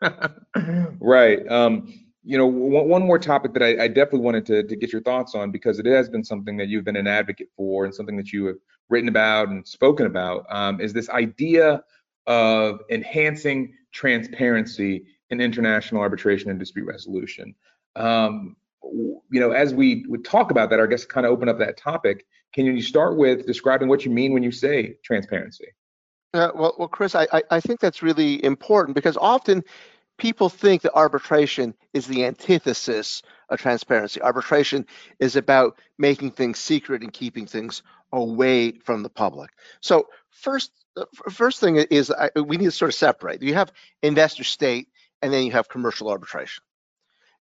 [1.01, 1.46] right.
[1.51, 1.92] Um,
[2.22, 5.03] you know, one, one more topic that I, I definitely wanted to, to get your
[5.03, 8.16] thoughts on because it has been something that you've been an advocate for and something
[8.16, 8.57] that you have
[8.88, 11.82] written about and spoken about um, is this idea
[12.26, 17.55] of enhancing transparency in international arbitration and dispute resolution.
[17.96, 21.59] Um, you know, as we would talk about that, I guess kind of open up
[21.59, 22.26] that topic.
[22.53, 25.66] Can you start with describing what you mean when you say transparency?
[26.33, 29.64] Uh, well, well, Chris, I, I think that's really important because often
[30.16, 34.22] people think that arbitration is the antithesis of transparency.
[34.22, 34.87] Arbitration
[35.18, 39.51] is about making things secret and keeping things away from the public.
[39.81, 43.43] So first, uh, first thing is I, we need to sort of separate.
[43.43, 43.72] You have
[44.03, 44.89] investor state,
[45.22, 46.62] and then you have commercial arbitration.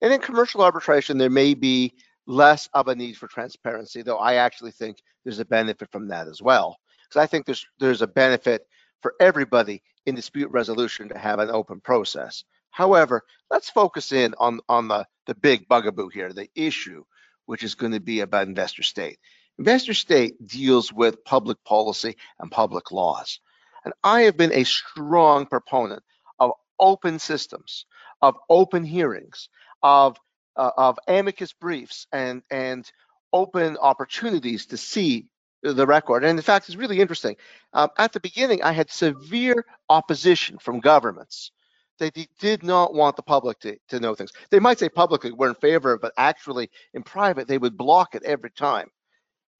[0.00, 1.94] And in commercial arbitration, there may be
[2.26, 6.28] less of a need for transparency, though I actually think there's a benefit from that
[6.28, 6.78] as well.
[7.08, 8.66] Because I think there's there's a benefit
[9.06, 12.42] for everybody in dispute resolution to have an open process.
[12.72, 17.04] However, let's focus in on, on the, the big bugaboo here, the issue,
[17.44, 19.20] which is going to be about investor state.
[19.60, 23.38] Investor state deals with public policy and public laws.
[23.84, 26.02] And I have been a strong proponent
[26.40, 26.50] of
[26.80, 27.86] open systems,
[28.20, 29.50] of open hearings,
[29.84, 30.16] of,
[30.56, 32.90] uh, of amicus briefs, and, and
[33.32, 35.28] open opportunities to see
[35.62, 36.24] the record.
[36.24, 37.36] And in fact, it's really interesting.
[37.72, 41.50] Um, at the beginning, I had severe opposition from governments.
[41.98, 44.32] They did not want the public to, to know things.
[44.50, 48.22] They might say publicly we're in favor but actually in private, they would block it
[48.24, 48.90] every time.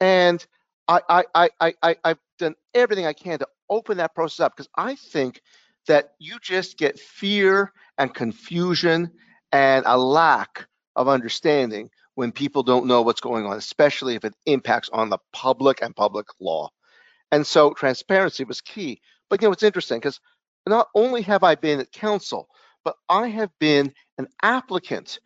[0.01, 0.45] And
[0.87, 4.69] I, I, I, I, I've done everything I can to open that process up because
[4.77, 5.41] I think
[5.87, 9.11] that you just get fear and confusion
[9.53, 14.35] and a lack of understanding when people don't know what's going on, especially if it
[14.47, 16.69] impacts on the public and public law.
[17.31, 19.01] And so transparency was key.
[19.29, 20.21] But you know, it's interesting because
[20.67, 22.49] not only have I been at counsel,
[22.85, 25.21] but I have been an applicant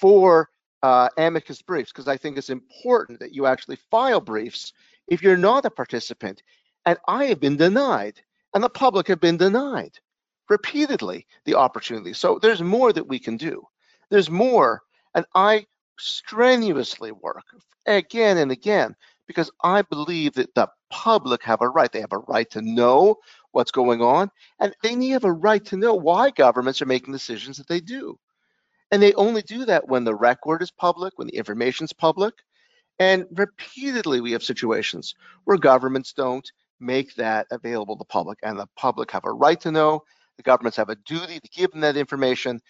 [0.00, 0.48] for
[0.82, 4.72] uh, amicus briefs because I think it's important that you actually file briefs
[5.08, 6.42] if you're not a participant.
[6.84, 8.20] And I have been denied,
[8.54, 9.98] and the public have been denied
[10.48, 12.12] repeatedly the opportunity.
[12.12, 13.66] So there's more that we can do.
[14.10, 14.82] There's more.
[15.14, 15.66] And I
[15.98, 17.44] strenuously work
[17.86, 18.94] again and again
[19.26, 21.90] because I believe that the public have a right.
[21.90, 23.16] They have a right to know
[23.52, 24.30] what's going on,
[24.60, 28.18] and they have a right to know why governments are making decisions that they do.
[28.92, 32.34] And they only do that when the record is public, when the information is public.
[32.98, 38.58] And repeatedly, we have situations where governments don't make that available to the public, and
[38.58, 40.02] the public have a right to know.
[40.36, 42.60] The governments have a duty to give them that information,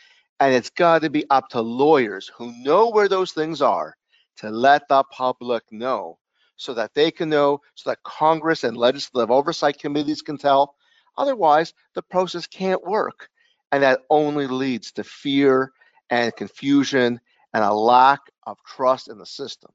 [0.41, 3.97] and it's got to be up to lawyers who know where those things are
[4.39, 6.19] to let the public know
[6.57, 10.75] so that they can know, so that Congress and legislative oversight committees can tell.
[11.17, 13.29] Otherwise, the process can't work.
[13.73, 15.73] And that only leads to fear
[16.11, 17.21] and confusion
[17.53, 19.71] and a lack of trust in the system.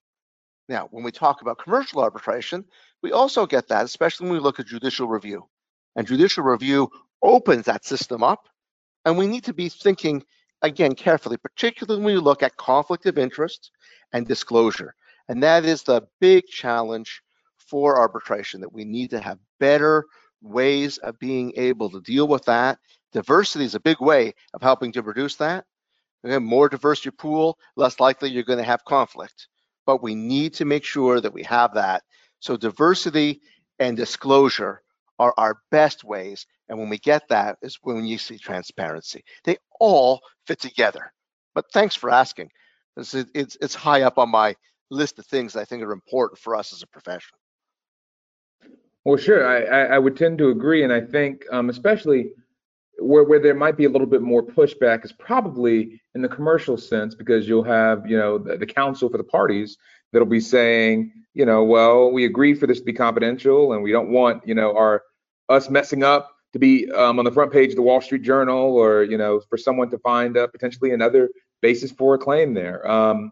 [0.70, 2.66] Now, when we talk about commercial arbitration,
[3.04, 5.48] we also get that, especially when we look at judicial review.
[5.96, 6.90] And judicial review
[7.22, 8.48] opens that system up.
[9.04, 10.24] And we need to be thinking,
[10.62, 13.72] again, carefully, particularly when you look at conflict of interest
[14.14, 14.96] and disclosure.
[15.28, 17.22] And that is the big challenge
[17.58, 20.06] for arbitration that we need to have better
[20.42, 22.80] ways of being able to deal with that.
[23.14, 25.66] Diversity is a big way of helping to reduce that.
[26.24, 29.48] Again, more diverse your pool, less likely you're going to have conflict.
[29.86, 32.04] But we need to make sure that we have that.
[32.40, 33.42] So diversity
[33.80, 34.82] and disclosure
[35.18, 36.46] are our best ways.
[36.72, 39.24] And when we get that is when you see transparency.
[39.44, 41.12] They all fit together.
[41.54, 42.50] But thanks for asking.
[42.96, 44.56] It's, it's, it's high up on my
[44.90, 47.38] list of things I think are important for us as a profession.
[49.04, 52.32] Well, sure, I, I would tend to agree, and I think um, especially
[53.00, 56.78] where where there might be a little bit more pushback is probably in the commercial
[56.78, 59.78] sense because you'll have you know the, the counsel for the parties
[60.14, 63.92] that'll be saying you know well we agreed for this to be confidential and we
[63.92, 65.02] don't want you know our
[65.50, 68.76] us messing up to be um, on the front page of the Wall Street Journal
[68.76, 71.30] or you know for someone to find uh, potentially another
[71.62, 72.90] basis for a claim there.
[72.90, 73.32] Um,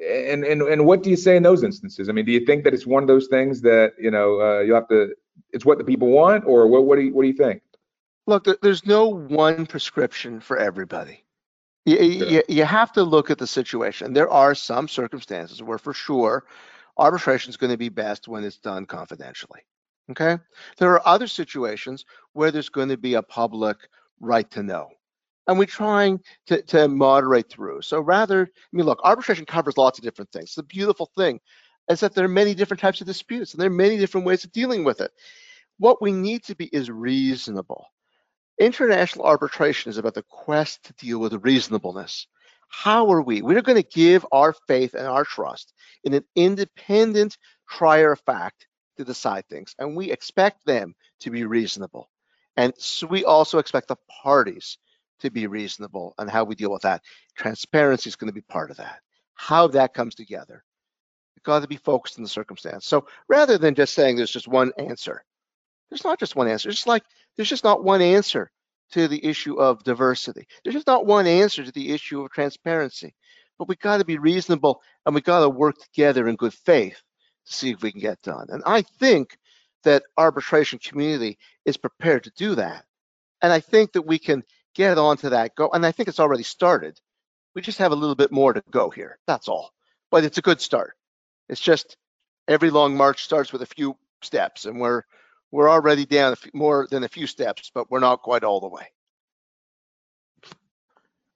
[0.00, 2.08] and and and what do you say in those instances?
[2.08, 4.60] I mean, do you think that it's one of those things that you know uh,
[4.60, 5.14] you have to?
[5.52, 6.84] It's what the people want, or what?
[6.84, 7.62] What do you what do you think?
[8.26, 11.24] Look, there's no one prescription for everybody.
[11.86, 14.12] You, you, you have to look at the situation.
[14.12, 16.44] There are some circumstances where, for sure,
[16.98, 19.60] arbitration is going to be best when it's done confidentially.
[20.10, 20.38] Okay.
[20.78, 23.76] There are other situations where there's going to be a public
[24.20, 24.88] right to know
[25.48, 27.80] and we're trying to, to moderate through.
[27.80, 30.54] So rather, I mean, look, arbitration covers lots of different things.
[30.54, 31.40] The beautiful thing
[31.90, 34.44] is that there are many different types of disputes and there are many different ways
[34.44, 35.10] of dealing with it.
[35.78, 37.86] What we need to be is reasonable.
[38.60, 42.26] International arbitration is about the quest to deal with reasonableness.
[42.68, 43.40] How are we?
[43.40, 45.72] We're going to give our faith and our trust
[46.04, 47.38] in an independent
[47.70, 48.66] trier of fact
[48.98, 52.10] to decide things, and we expect them to be reasonable.
[52.56, 54.78] And so we also expect the parties
[55.20, 57.02] to be reasonable and how we deal with that.
[57.36, 59.00] Transparency is going to be part of that.
[59.34, 60.64] How that comes together.
[61.36, 62.86] It's got to be focused on the circumstance.
[62.86, 65.24] So rather than just saying there's just one answer,
[65.88, 66.68] there's not just one answer.
[66.68, 67.04] It's like
[67.36, 68.50] there's just not one answer
[68.92, 70.46] to the issue of diversity.
[70.64, 73.14] There's just not one answer to the issue of transparency.
[73.58, 77.00] But we got to be reasonable and we got to work together in good faith
[77.54, 78.46] see if we can get done.
[78.50, 79.36] And I think
[79.84, 82.84] that arbitration community is prepared to do that.
[83.42, 84.42] And I think that we can
[84.74, 85.70] get onto that go.
[85.72, 87.00] And I think it's already started.
[87.54, 89.18] We just have a little bit more to go here.
[89.26, 89.72] That's all.
[90.10, 90.94] But it's a good start.
[91.48, 91.96] It's just
[92.46, 95.02] every long march starts with a few steps, and we're
[95.50, 98.68] we're already down few, more than a few steps, but we're not quite all the
[98.68, 98.86] way.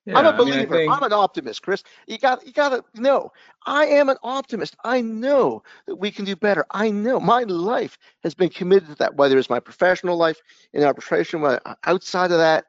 [0.04, 0.56] Yeah, I'm a believer.
[0.56, 0.92] I mean, think...
[0.92, 1.84] I'm an optimist, Chris.
[2.08, 3.30] You got you got to know.
[3.66, 4.74] I am an optimist.
[4.84, 6.66] I know that we can do better.
[6.72, 9.14] I know my life has been committed to that.
[9.14, 10.40] Whether it's my professional life
[10.72, 12.64] in arbitration, whether uh, outside of that,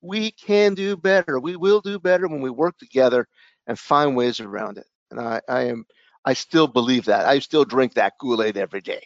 [0.00, 1.38] we can do better.
[1.38, 3.28] We will do better when we work together
[3.66, 4.86] and find ways around it.
[5.10, 5.84] And I, I am,
[6.24, 7.26] I still believe that.
[7.26, 9.02] I still drink that Kool-Aid every day.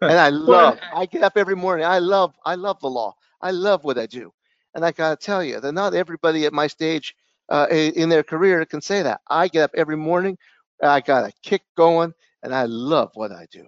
[0.00, 1.86] And I love, I get up every morning.
[1.86, 3.14] I love, I love the law.
[3.40, 4.32] I love what I do.
[4.74, 7.14] And I gotta tell you that not everybody at my stage
[7.48, 9.20] uh, in their career can say that.
[9.28, 10.36] I get up every morning.
[10.82, 12.12] I got a kick going,
[12.42, 13.66] and I love what I do.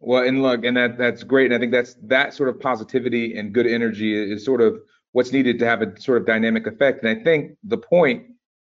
[0.00, 1.46] Well, and look, and that that's great.
[1.46, 4.80] And I think that's that sort of positivity and good energy is sort of
[5.12, 7.04] what's needed to have a sort of dynamic effect.
[7.04, 8.24] And I think the point,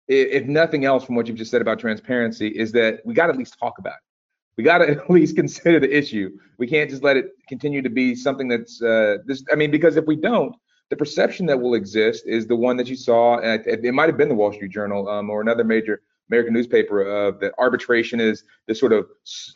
[0.06, 3.32] if nothing else from what you've just said about transparency, is that we got to
[3.32, 4.13] at least talk about it.
[4.56, 6.30] We got to at least consider the issue.
[6.58, 9.44] We can't just let it continue to be something that's uh, this.
[9.52, 10.54] I mean, because if we don't,
[10.90, 13.38] the perception that will exist is the one that you saw.
[13.38, 17.40] It might have been the Wall Street Journal um, or another major American newspaper of
[17.40, 19.06] that arbitration is this sort of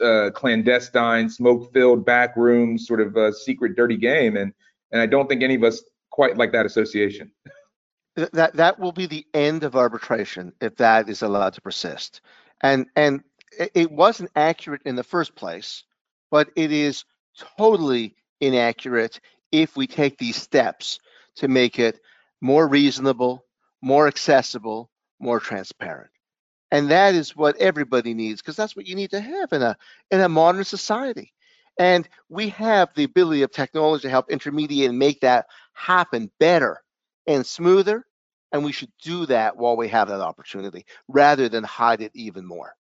[0.00, 4.52] uh, clandestine, smoke-filled back room, sort of uh, secret, dirty game, and
[4.92, 7.30] and I don't think any of us quite like that association.
[8.32, 12.20] That that will be the end of arbitration if that is allowed to persist,
[12.62, 13.22] and and
[13.74, 15.84] it wasn't accurate in the first place,
[16.30, 17.04] but it is
[17.58, 19.20] totally inaccurate
[19.52, 21.00] if we take these steps
[21.36, 22.00] to make it
[22.40, 23.44] more reasonable,
[23.82, 24.90] more accessible,
[25.20, 26.10] more transparent.
[26.70, 29.76] And that is what everybody needs because that's what you need to have in a
[30.10, 31.32] in a modern society.
[31.78, 36.82] And we have the ability of technology to help intermediate and make that happen better
[37.26, 38.04] and smoother
[38.52, 42.44] and we should do that while we have that opportunity rather than hide it even
[42.44, 42.74] more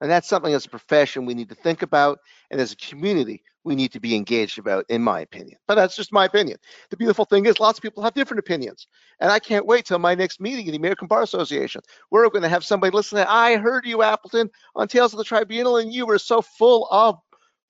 [0.00, 2.20] and that's something as a profession we need to think about
[2.50, 5.58] and as a community we need to be engaged about, in my opinion.
[5.68, 6.58] But that's just my opinion.
[6.90, 8.86] The beautiful thing is, lots of people have different opinions.
[9.20, 11.82] And I can't wait till my next meeting in the American Bar Association.
[12.10, 13.18] We're going to have somebody listen.
[13.28, 17.18] I heard you, Appleton, on Tales of the Tribunal, and you were so full of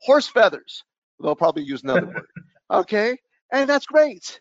[0.02, 0.84] horse feathers.
[1.22, 2.26] They'll probably use another word.
[2.70, 3.18] Okay.
[3.52, 4.40] And that's great.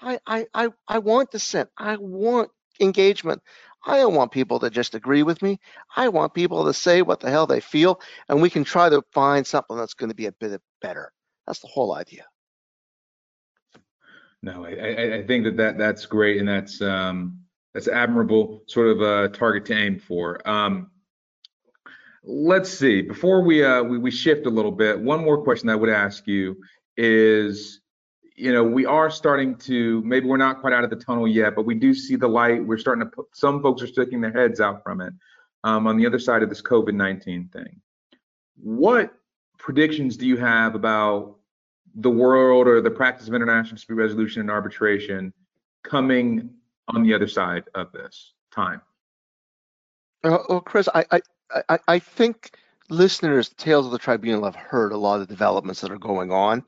[0.00, 1.70] I, I, I, I want dissent.
[1.78, 2.50] I want
[2.80, 3.42] engagement.
[3.84, 5.58] I don't want people to just agree with me.
[5.96, 9.02] I want people to say what the hell they feel, and we can try to
[9.12, 11.12] find something that's going to be a bit better.
[11.46, 12.24] That's the whole idea.
[14.42, 17.40] No, I, I think that, that that's great, and that's um,
[17.74, 20.46] that's admirable sort of a target to aim for.
[20.48, 20.90] Um,
[22.24, 23.02] let's see.
[23.02, 26.26] Before we, uh, we we shift a little bit, one more question I would ask
[26.26, 26.56] you
[26.96, 27.81] is
[28.42, 31.54] you know, we are starting to, maybe we're not quite out of the tunnel yet,
[31.54, 32.64] but we do see the light.
[32.64, 35.12] We're starting to put, some folks are sticking their heads out from it
[35.62, 37.80] um, on the other side of this COVID 19 thing.
[38.56, 39.14] What
[39.58, 41.36] predictions do you have about
[41.94, 45.32] the world or the practice of international dispute resolution and arbitration
[45.84, 46.50] coming
[46.88, 48.80] on the other side of this time?
[50.24, 51.20] Uh, well, Chris, I, I,
[51.68, 52.56] I, I think
[52.88, 56.32] listeners, Tales of the Tribunal, have heard a lot of the developments that are going
[56.32, 56.64] on.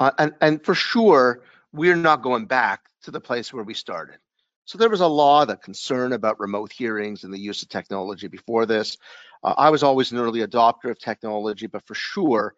[0.00, 1.42] Uh, and, and for sure,
[1.72, 4.16] we're not going back to the place where we started.
[4.64, 8.26] So there was a lot of concern about remote hearings and the use of technology
[8.26, 8.96] before this.
[9.44, 12.54] Uh, I was always an early adopter of technology, but for sure,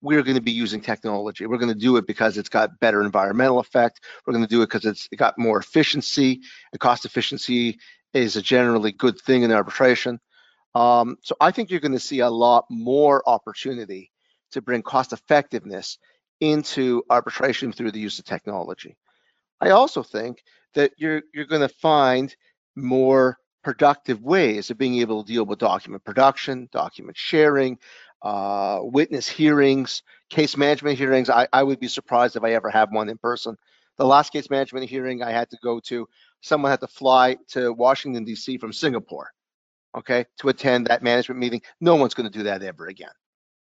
[0.00, 1.46] we're going to be using technology.
[1.46, 4.00] We're going to do it because it's got better environmental effect.
[4.26, 6.40] We're going to do it because it's it got more efficiency.
[6.72, 7.78] And cost efficiency
[8.14, 10.20] is a generally good thing in arbitration.
[10.74, 14.12] Um, so I think you're going to see a lot more opportunity
[14.52, 15.98] to bring cost effectiveness
[16.40, 18.96] into arbitration through the use of technology.
[19.60, 20.42] I also think
[20.74, 22.34] that you're you're going to find
[22.74, 27.78] more productive ways of being able to deal with document production, document sharing,
[28.22, 31.30] uh, witness hearings, case management hearings.
[31.30, 33.56] I, I would be surprised if I ever have one in person.
[33.96, 36.06] The last case management hearing I had to go to,
[36.42, 38.58] someone had to fly to Washington, D.C.
[38.58, 39.32] from Singapore,
[39.96, 41.62] okay, to attend that management meeting.
[41.80, 43.10] No one's going to do that ever again.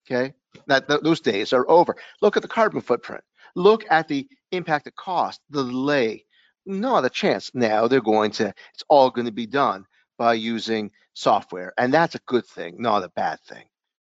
[0.06, 0.34] Okay,
[0.68, 1.96] that th- those days are over.
[2.22, 3.24] Look at the carbon footprint.
[3.56, 6.26] Look at the impact of cost, the delay.
[6.66, 7.52] Not a chance.
[7.54, 8.54] Now they're going to.
[8.74, 9.86] It's all going to be done
[10.18, 13.66] by using software, and that's a good thing, not a bad thing.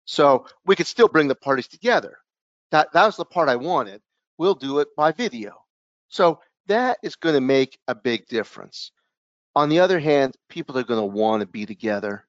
[0.05, 2.17] So we could still bring the parties together.
[2.71, 4.01] That that was the part I wanted.
[4.37, 5.55] We'll do it by video.
[6.09, 8.91] So that is going to make a big difference.
[9.55, 12.25] On the other hand, people are going to want to be together.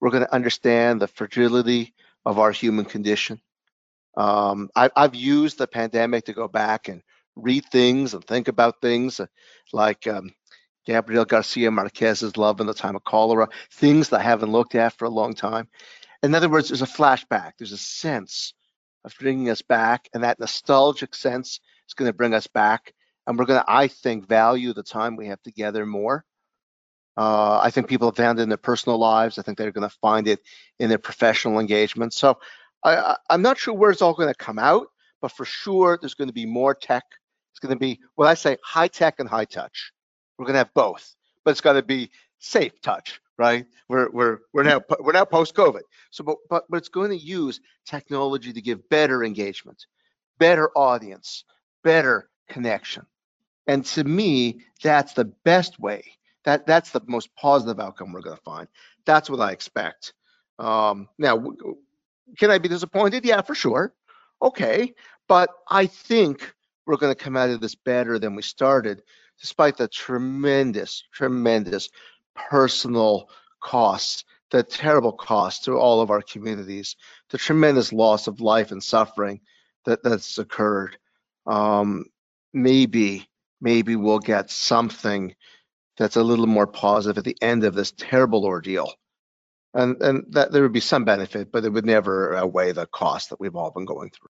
[0.00, 1.94] We're going to understand the fragility
[2.24, 3.40] of our human condition.
[4.16, 7.02] Um, I, have used the pandemic to go back and
[7.36, 9.26] read things and think about things uh,
[9.72, 10.34] like um,
[10.84, 14.92] Gabriel Garcia Marquez's Love in the Time of Cholera, things that I haven't looked at
[14.98, 15.68] for a long time.
[16.22, 18.54] In other words, there's a flashback, there's a sense
[19.04, 22.92] of bringing us back, and that nostalgic sense is going to bring us back.
[23.26, 26.24] And we're going to, I think, value the time we have together more.
[27.16, 29.38] Uh, I think people have found it in their personal lives.
[29.38, 30.40] I think they're going to find it
[30.78, 32.14] in their professional engagement.
[32.14, 32.38] So
[32.84, 34.88] I, am not sure where it's all going to come out,
[35.20, 37.04] but for sure there's going to be more tech.
[37.52, 39.92] It's going to be what I say high tech and high touch.
[40.38, 43.66] We're going to have both, but it's got to be safe touch, right?
[43.88, 45.82] We're we're we're now we're now post COVID.
[46.10, 49.86] So, but but but it's going to use technology to give better engagement,
[50.38, 51.44] better audience,
[51.84, 53.04] better connection.
[53.66, 56.04] And to me, that's the best way
[56.44, 58.68] that that's the most positive outcome we're going to find.
[59.04, 60.14] That's what I expect.
[60.58, 61.42] Um, now,
[62.38, 63.24] can I be disappointed?
[63.24, 63.94] Yeah, for sure.
[64.40, 64.94] Okay,
[65.28, 66.52] but I think
[66.86, 69.02] we're going to come out of this better than we started,
[69.40, 71.88] despite the tremendous, tremendous
[72.34, 73.28] personal
[73.60, 76.96] costs, the terrible costs to all of our communities,
[77.30, 79.40] the tremendous loss of life and suffering
[79.84, 80.96] that that's occurred.
[81.46, 82.06] Um,
[82.52, 83.28] maybe,
[83.60, 85.34] maybe we'll get something
[86.02, 88.92] that's a little more positive at the end of this terrible ordeal.
[89.74, 93.30] And and that there would be some benefit, but it would never outweigh the cost
[93.30, 94.28] that we've all been going through.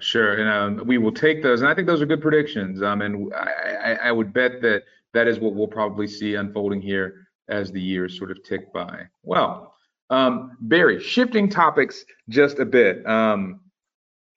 [0.00, 2.82] Sure, and um, we will take those, and I think those are good predictions.
[2.82, 6.80] Um, and I, I, I would bet that that is what we'll probably see unfolding
[6.80, 9.02] here as the years sort of tick by.
[9.22, 9.74] Well,
[10.10, 13.06] um, Barry, shifting topics just a bit.
[13.06, 13.60] Um,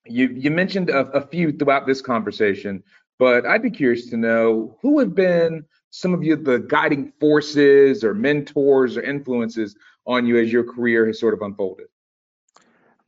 [0.06, 2.82] you you mentioned a, a, few throughout this conversation,
[3.18, 5.64] but I'd be curious to know who have been
[5.96, 9.76] some of you the guiding forces or mentors or influences
[10.06, 11.86] on you as your career has sort of unfolded?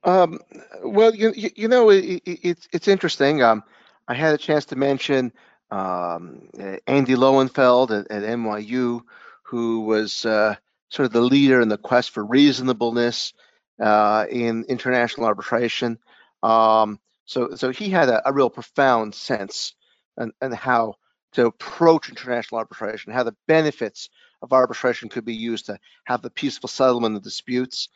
[0.05, 0.41] Um,
[0.83, 3.43] well, you, you know, it, it, it's it's interesting.
[3.43, 3.63] Um,
[4.07, 5.33] I had a chance to mention
[5.71, 6.49] um,
[6.87, 9.03] Andy Lowenfeld at, at, NYU,
[9.43, 10.55] who was uh,
[10.89, 13.35] sort of the leader in the quest for reasonableness
[13.81, 15.99] uh, in international arbitration.
[16.43, 19.75] Um, So, so he had a, a real profound sense
[20.17, 20.95] and, and how
[21.33, 24.09] to approach international arbitration, how the benefits
[24.43, 27.89] of arbitration could be used to have the peaceful settlement of disputes.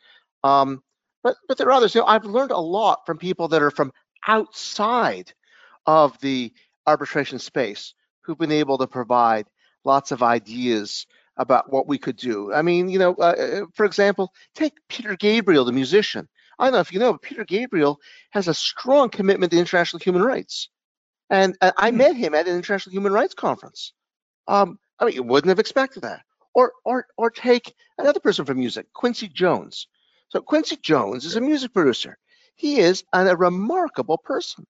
[0.43, 0.83] Um,
[1.23, 1.95] but but there are others.
[1.95, 3.93] You know, I've learned a lot from people that are from
[4.27, 5.33] outside
[5.85, 6.53] of the
[6.85, 9.47] arbitration space who've been able to provide
[9.83, 11.07] lots of ideas
[11.37, 12.53] about what we could do.
[12.53, 16.27] I mean, you know, uh, uh for example, take Peter Gabriel, the musician.
[16.59, 17.99] I don't know if you know, but Peter Gabriel
[18.31, 20.69] has a strong commitment to international human rights.
[21.29, 21.97] And uh, I hmm.
[21.97, 23.93] met him at an international human rights conference.
[24.47, 26.21] Um, I mean, you wouldn't have expected that.
[26.55, 29.87] Or, or, or take another person from music, Quincy Jones.
[30.29, 32.17] So Quincy Jones is a music producer.
[32.55, 34.67] He is an, a remarkable person,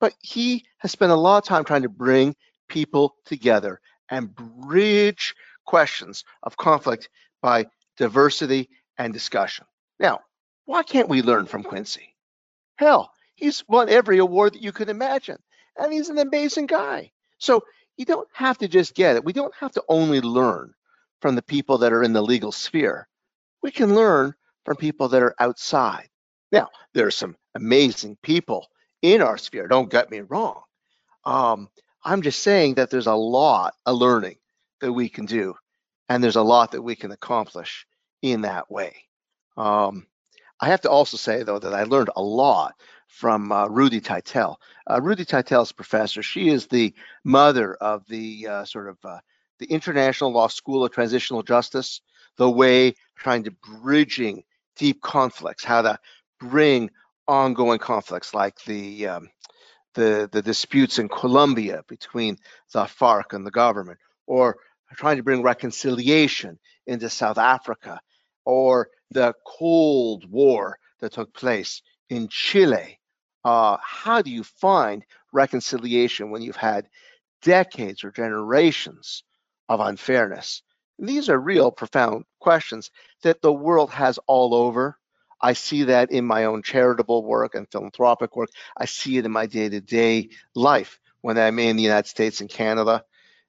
[0.00, 2.34] but he has spent a lot of time trying to bring
[2.68, 5.34] people together and bridge
[5.66, 7.08] questions of conflict
[7.40, 9.64] by diversity and discussion.
[9.98, 10.20] Now,
[10.64, 12.14] why can't we learn from Quincy?
[12.76, 15.38] Hell, he's won every award that you could imagine,
[15.78, 17.10] and he's an amazing guy.
[17.38, 17.64] So
[17.96, 19.24] you don't have to just get it.
[19.24, 20.72] We don't have to only learn
[21.20, 23.08] from the people that are in the legal sphere.
[23.62, 26.08] We can learn from people that are outside.
[26.52, 28.68] Now, there are some amazing people
[29.02, 30.62] in our sphere, don't get me wrong.
[31.24, 31.68] Um,
[32.04, 34.36] I'm just saying that there's a lot of learning
[34.80, 35.54] that we can do,
[36.08, 37.86] and there's a lot that we can accomplish
[38.22, 38.94] in that way.
[39.56, 40.06] Um,
[40.60, 42.74] I have to also say, though, that I learned a lot
[43.10, 44.56] from uh, Ruti Teitel.
[44.86, 46.22] Uh, Ruti Teitel is professor.
[46.22, 46.94] She is the
[47.24, 49.18] mother of the uh, sort of uh,
[49.58, 52.00] the International Law School of Transitional Justice,
[52.36, 54.44] the way trying to bridging
[54.76, 55.98] deep conflicts, how to
[56.38, 56.90] bring
[57.28, 59.28] ongoing conflicts like the um,
[59.94, 62.38] the the disputes in Colombia between
[62.72, 64.56] the FARC and the government, or
[64.94, 68.00] trying to bring reconciliation into South Africa,
[68.44, 72.99] or the Cold War that took place in Chile.
[73.44, 76.88] Uh, how do you find reconciliation when you've had
[77.42, 79.24] decades or generations
[79.68, 80.62] of unfairness?
[80.98, 82.90] These are real profound questions
[83.22, 84.98] that the world has all over.
[85.40, 88.50] I see that in my own charitable work and philanthropic work.
[88.76, 92.42] I see it in my day to day life when I'm in the United States
[92.42, 93.04] and Canada.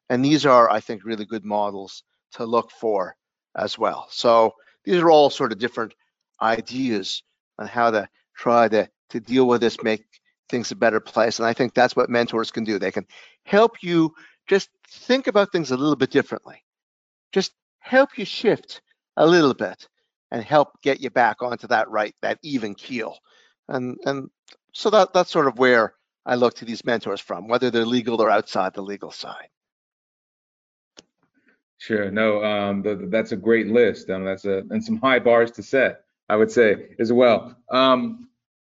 [0.10, 3.16] And these are, I think, really good models to look for
[3.56, 4.08] as well.
[4.10, 4.54] So
[4.86, 5.94] these are all sort of different
[6.42, 7.24] ideas
[7.60, 10.05] on how to try to, to deal with this, make
[10.49, 11.39] things a better place.
[11.39, 12.78] And I think that's what mentors can do.
[12.78, 13.05] They can
[13.45, 14.14] help you
[14.47, 16.64] just think about things a little bit differently
[17.32, 18.82] just help you shift
[19.18, 19.88] a little bit
[20.32, 23.18] and help get you back onto that right, that even keel.
[23.68, 24.30] And and
[24.74, 25.93] so that that's sort of where
[26.26, 29.47] I look to these mentors from, whether they're legal or outside the legal side.
[31.78, 32.12] Sure.
[32.12, 34.09] No, um, the, that's a great list.
[34.09, 37.55] Um, that's a and some high bars to set, I would say as well.
[37.70, 38.30] Um,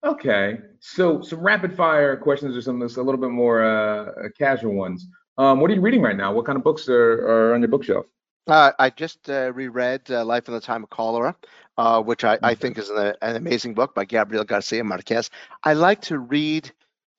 [0.05, 0.59] okay.
[0.81, 4.75] So some rapid fire questions or some of those a little bit more uh, casual
[4.75, 5.07] ones.
[5.39, 6.33] Um, what are you reading right now?
[6.33, 8.07] What kind of books are, are on your bookshelf?
[8.47, 11.37] Uh, I just uh, reread uh, Life in the Time of Cholera,
[11.79, 15.31] uh, which I, I, think is an, an, amazing book by Gabriel Garcia Marquez.
[15.63, 16.71] I like to read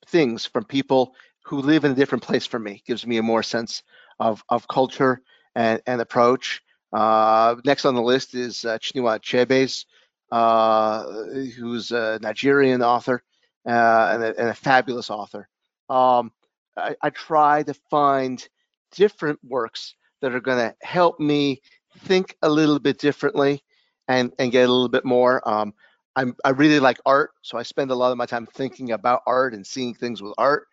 [0.07, 1.15] things from people
[1.45, 2.73] who live in a different place from me.
[2.73, 3.83] It gives me a more sense
[4.19, 5.21] of, of culture
[5.55, 6.61] and, and approach.
[6.91, 9.85] Uh, next on the list is uh, Chinua Achebe's,
[10.33, 13.23] who's a Nigerian author
[13.65, 15.47] and a, and, a, fabulous author.
[15.89, 16.31] Um,
[16.75, 18.45] I, I try to find
[18.91, 21.61] different works that are going to help me
[21.99, 23.63] think a little bit differently
[24.07, 25.47] and and get a little bit more.
[25.47, 25.73] Um,
[26.15, 29.21] I'm I really like art, so I spend a lot of my time thinking about
[29.25, 30.67] art and seeing things with art,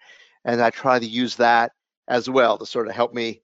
[0.44, 1.72] and I try to use that
[2.08, 3.42] as well to sort of help me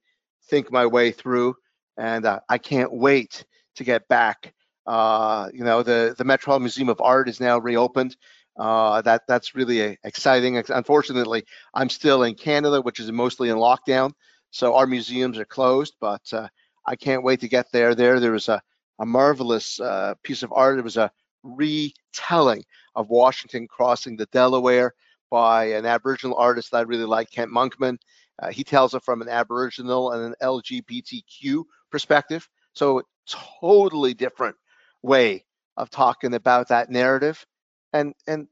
[0.48, 1.54] think my way through.
[1.98, 3.44] And uh, I can't wait
[3.76, 4.52] to get back.
[4.86, 8.16] Uh, you know, the the Metropolitan Museum of Art is now reopened.
[8.56, 10.56] Uh, that that's really exciting.
[10.68, 14.12] Unfortunately, I'm still in Canada, which is mostly in lockdown.
[14.50, 16.48] So our museums are closed, but uh,
[16.86, 17.94] I can't wait to get there.
[17.94, 18.62] There, there was a,
[18.98, 20.78] a marvelous uh, piece of art.
[20.78, 21.10] It was a
[21.42, 22.64] retelling
[22.94, 24.94] of Washington crossing the Delaware
[25.30, 27.98] by an Aboriginal artist that I really like, Kent Monkman.
[28.40, 32.48] Uh, he tells it from an Aboriginal and an LGBTQ perspective.
[32.72, 34.56] So totally different
[35.02, 35.44] way
[35.76, 37.44] of talking about that narrative.
[37.92, 38.48] And and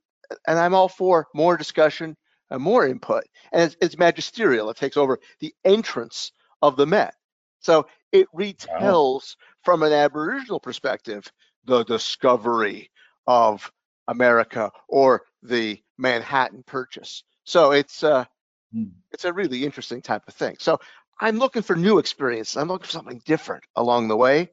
[0.47, 2.17] and I'm all for more discussion,
[2.51, 3.25] and more input.
[3.53, 4.71] And it's, it's, magisterial.
[4.71, 6.33] It takes over the entrance
[6.63, 7.15] of the Met.
[7.61, 9.19] So it retells wow.
[9.63, 11.31] from an Aboriginal perspective
[11.65, 12.91] the discovery
[13.27, 13.71] of
[14.09, 17.25] America or the Manhattan Purchase.
[17.45, 18.25] So it's uh,
[18.73, 18.85] hmm.
[19.13, 20.57] it's a really interesting type of thing.
[20.59, 20.79] So
[21.21, 22.57] I'm looking for new experiences.
[22.57, 24.51] I'm looking for something different along the way.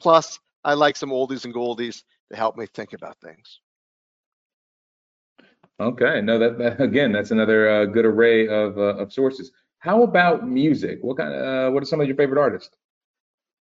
[0.00, 3.60] Plus, I like some oldies and goldies to help me think about things.
[5.80, 9.50] Okay, no, that, that again, that's another uh, good array of uh, of sources.
[9.78, 10.98] How about music?
[11.02, 12.76] What kind of uh, what are some of your favorite artists?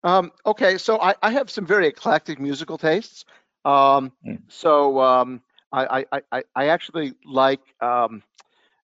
[0.04, 3.24] Um, okay, so I, I have some very eclectic musical tastes.
[3.64, 4.38] Um, Mm.
[4.48, 5.42] so um,
[5.72, 8.22] I, I, I, I actually like um,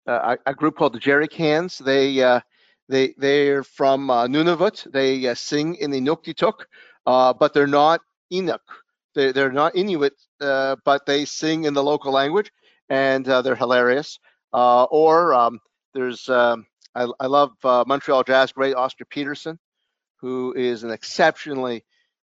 [0.08, 1.78] a, a group called the Jerry Cans.
[1.78, 2.40] They uh,
[2.88, 4.92] they they're from uh, Nunavut.
[4.92, 6.66] They uh, sing in the Inuktitut,
[7.10, 8.02] uh, but they're not
[8.32, 8.60] Inuk.
[9.16, 12.52] They're, they're not Inuit, uh, but they sing in the local language,
[12.88, 14.20] and uh, they're hilarious.
[14.54, 15.60] Uh, or um,
[15.96, 19.58] there's um, I, I love uh, Montreal jazz great Oscar Peterson
[20.18, 21.84] who is an exceptionally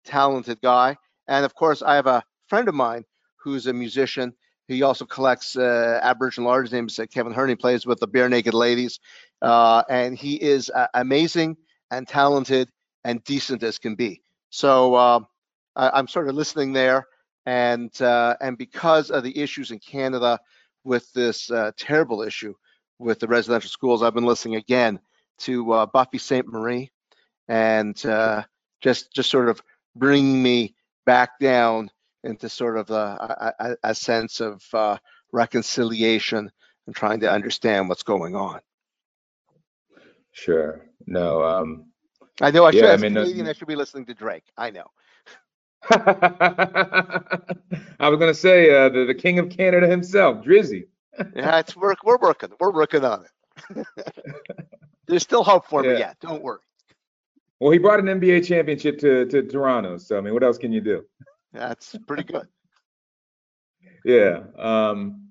[0.06, 0.98] talented guy.
[1.28, 3.04] And of course, I have a friend of mine
[3.36, 4.34] who's a musician.
[4.68, 6.72] He also collects Aboriginal artists.
[6.72, 7.50] His name is Kevin Hearn.
[7.50, 9.00] He plays with the Barenaked Ladies.
[9.42, 11.58] And he is amazing
[11.92, 12.70] and talented
[13.04, 14.22] and decent as can be.
[14.52, 15.20] So uh,
[15.76, 17.08] I, am sort of listening there.
[17.45, 20.39] And, uh, and because of the issues in Canada
[20.84, 22.54] with this uh, terrible issue
[22.99, 24.99] with the residential schools, I've been listening again
[25.39, 26.91] to uh, Buffy Sainte-Marie
[27.47, 28.43] and uh,
[28.82, 29.62] just just sort of
[29.95, 30.76] bringing me
[31.06, 31.89] back down
[32.24, 34.97] into sort of a, a, a sense of uh,
[35.32, 36.52] reconciliation
[36.86, 38.60] and trying to understand what's going on.
[40.32, 40.86] Sure.
[41.08, 41.43] No.
[41.43, 41.91] Um,
[42.42, 42.84] I know I should.
[42.84, 44.44] yeah, I mean, uh, Canadian, I should be listening to Drake.
[44.58, 44.86] I know.
[45.92, 47.30] I
[48.10, 50.88] was gonna say uh, the the king of Canada himself, Drizzy.
[51.36, 52.00] Yeah, it's work.
[52.04, 52.50] We're working.
[52.60, 53.88] We're working on it.
[55.08, 55.94] There's still hope for Yeah.
[55.94, 56.18] me yet.
[56.22, 56.60] Don't worry.
[57.60, 60.72] Well, he brought an NBA championship to to Toronto, so I mean, what else can
[60.72, 61.04] you do?
[61.54, 62.48] That's pretty good.
[64.06, 64.44] Yeah.
[64.58, 65.28] Um,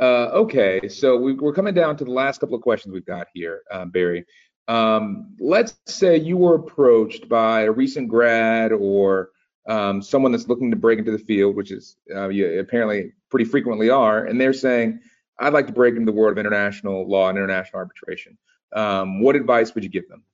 [0.00, 3.26] uh, okay, so we, we're coming down to the last couple of questions we've got
[3.34, 4.24] here, uh, Barry.
[4.72, 9.30] Um, let's say you were approached by a recent grad or
[9.68, 13.44] um, someone that's looking to break into the field, which is uh, you apparently pretty
[13.44, 15.00] frequently are, and they're saying,
[15.38, 18.38] "I'd like to break into the world of international law and international arbitration."
[18.74, 20.24] Um, what advice would you give them?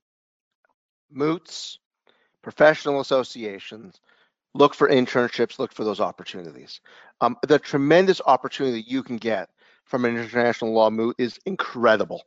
[1.11, 1.79] moots,
[2.43, 4.01] professional associations,
[4.55, 6.81] look for internships, look for those opportunities.
[7.21, 9.51] Um, the tremendous opportunity that you can get
[9.85, 12.23] from an international law moot is incredible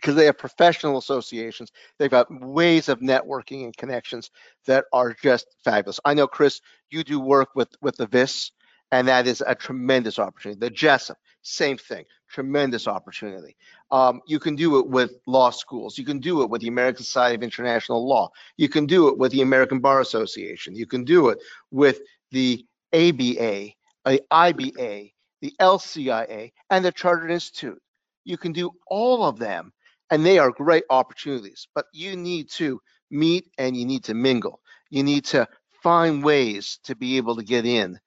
[0.00, 1.70] because they have professional associations.
[1.98, 4.30] They've got ways of networking and connections
[4.66, 6.00] that are just fabulous.
[6.04, 8.52] I know, Chris, you do work with with the VIS,
[8.92, 10.58] and that is a tremendous opportunity.
[10.58, 13.56] The Jessup, same thing, tremendous opportunity.
[13.90, 15.98] Um, you can do it with law schools.
[15.98, 18.30] You can do it with the American Society of International Law.
[18.56, 20.74] You can do it with the American Bar Association.
[20.74, 21.38] You can do it
[21.70, 23.72] with the ABA,
[24.04, 27.80] the IBA, the LCIA, and the Chartered Institute.
[28.24, 29.72] You can do all of them,
[30.10, 31.68] and they are great opportunities.
[31.74, 32.80] But you need to
[33.10, 34.60] meet and you need to mingle.
[34.90, 35.46] You need to
[35.82, 37.98] find ways to be able to get in.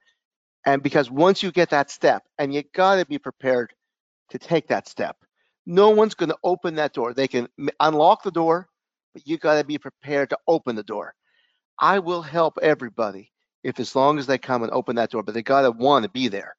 [0.65, 3.73] And because once you get that step, and you got to be prepared
[4.29, 5.17] to take that step,
[5.65, 7.13] no one's going to open that door.
[7.13, 7.47] They can
[7.79, 8.67] unlock the door,
[9.13, 11.13] but you got to be prepared to open the door.
[11.79, 13.31] I will help everybody
[13.63, 16.03] if as long as they come and open that door, but they got to want
[16.03, 16.55] to be there.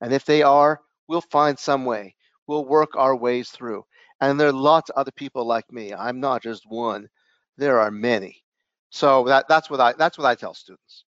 [0.00, 2.14] And if they are, we'll find some way.
[2.46, 3.84] We'll work our ways through.
[4.20, 5.94] And there are lots of other people like me.
[5.94, 7.08] I'm not just one.
[7.56, 8.42] There are many.
[8.90, 11.04] So that that's what I that's what I tell students.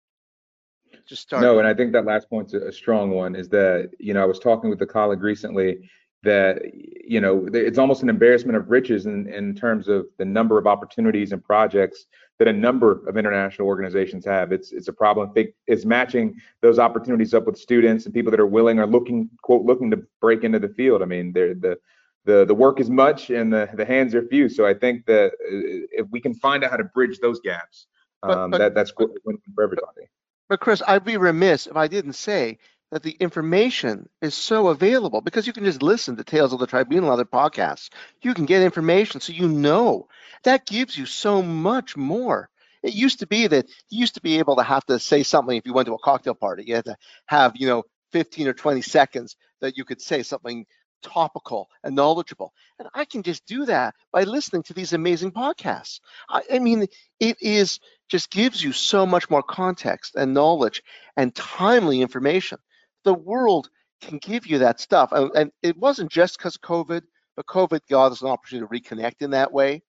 [1.06, 1.42] Just start.
[1.42, 3.36] No, and I think that last point's a, strong one.
[3.36, 5.90] Is that you know I was talking with a colleague recently
[6.22, 10.58] that you know it's almost an embarrassment of riches in in terms of the number
[10.58, 12.06] of opportunities and projects
[12.38, 14.52] that a number of international organizations have.
[14.52, 15.32] It's it's a problem.
[15.66, 19.64] It's matching those opportunities up with students and people that are willing or looking quote
[19.64, 21.02] looking to break into the field.
[21.02, 21.78] I mean, they're the
[22.26, 24.48] the the work is much and the the hands are few.
[24.48, 27.86] So I think that uh, if we can find out how to bridge those gaps,
[28.22, 29.10] But- um, but- that that's good
[29.54, 30.08] for everybody.
[30.48, 32.58] But Chris, I'd be remiss if I didn't say
[32.92, 36.68] that the information is so available because you can just listen to Tales of the
[36.68, 37.90] Tribunal, other podcasts.
[38.22, 40.06] You can get information so you know.
[40.44, 42.48] That gives you so much more.
[42.84, 45.56] It used to be that you used to be able to have to say something
[45.56, 46.62] if you went to a cocktail party.
[46.64, 46.96] You had to
[47.26, 50.64] have, you know, 15 or 20 seconds that you could say something
[51.06, 52.52] topical and knowledgeable.
[52.78, 56.00] And I can just do that by listening to these amazing podcasts.
[56.28, 56.86] I, I mean,
[57.20, 60.82] it is just gives you so much more context and knowledge
[61.16, 62.58] and timely information.
[63.04, 63.68] The world
[64.00, 65.12] can give you that stuff.
[65.12, 67.02] And, and it wasn't just because COVID,
[67.36, 69.82] but COVID got us an opportunity to reconnect in that way.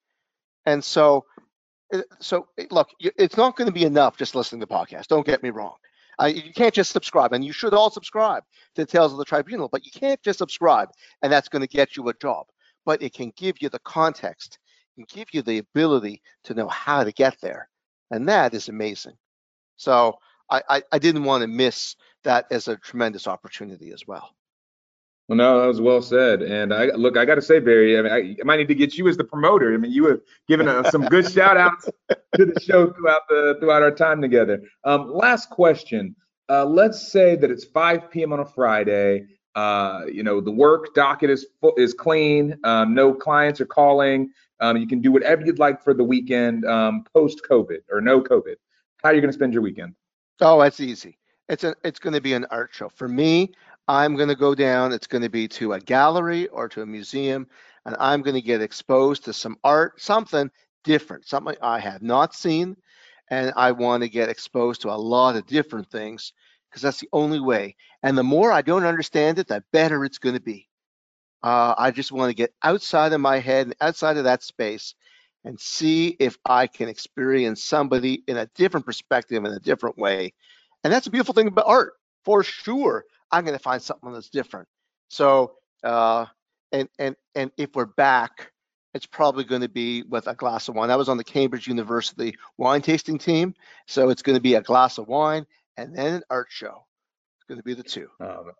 [0.66, 1.26] And so,
[1.94, 5.08] uh, so look, it's not going to be enough just listening to the podcast.
[5.08, 5.76] Don't get me wrong.
[6.22, 8.44] Uh, you can't just subscribe, and you should all subscribe
[8.76, 10.90] to Tales of the Tribunal, but you can't just subscribe,
[11.22, 12.48] and that's going to get you a job.
[12.86, 14.60] But it can give you the context,
[14.98, 17.70] and give you the ability to know how to get there
[18.12, 19.14] and that is amazing.
[19.78, 20.18] So
[20.50, 24.30] I, I, I didn't want to miss that as a tremendous opportunity as well.
[25.28, 26.42] Well, no, that was well said.
[26.42, 28.76] And I look, I got to say, Barry, I mean, I, I, might need to
[28.76, 29.74] get you as the promoter.
[29.74, 31.90] I mean, you have given us some good shout outs
[32.36, 34.62] to the show throughout the throughout our time together.
[34.86, 36.16] Um, last question.
[36.50, 38.32] Uh, let's say that it's 5 p.m.
[38.32, 39.26] on a Friday.
[39.54, 42.58] Uh, you know, the work docket is is clean.
[42.64, 44.30] Um, no clients are calling.
[44.62, 48.22] Um, you can do whatever you'd like for the weekend um, post COVID or no
[48.22, 48.56] COVID.
[49.04, 49.94] How are you going to spend your weekend?
[50.40, 51.18] Oh, that's easy.
[51.50, 53.54] It's a it's going to be an art show for me.
[53.88, 54.92] I'm going to go down.
[54.92, 57.48] It's going to be to a gallery or to a museum,
[57.86, 60.52] and I'm going to get exposed to some art, something
[60.84, 62.76] different, something I have not seen,
[63.30, 66.34] and I want to get exposed to a lot of different things
[66.70, 67.76] because that's the only way.
[68.04, 70.68] And the more I don't understand it, the better it's going to be.
[71.44, 74.96] Uh, I just want to get outside of my head and outside of that space
[75.46, 80.34] and see if I can experience somebody in a different perspective in a different way.
[80.84, 81.94] And that's a beautiful thing about art,
[82.26, 83.06] for sure.
[83.32, 84.68] I'm going to find something that's different.
[85.10, 85.54] So,
[85.84, 86.26] uh,
[86.72, 88.52] and and and if we're back,
[88.94, 90.92] it's probably going to be with a glass of wine.
[90.92, 93.54] I was on the Cambridge University wine tasting team,
[93.88, 95.46] so it's going to be a glass of wine
[95.78, 96.86] and then an art show.
[97.38, 98.10] It's going to be the two.
[98.20, 98.52] Oh,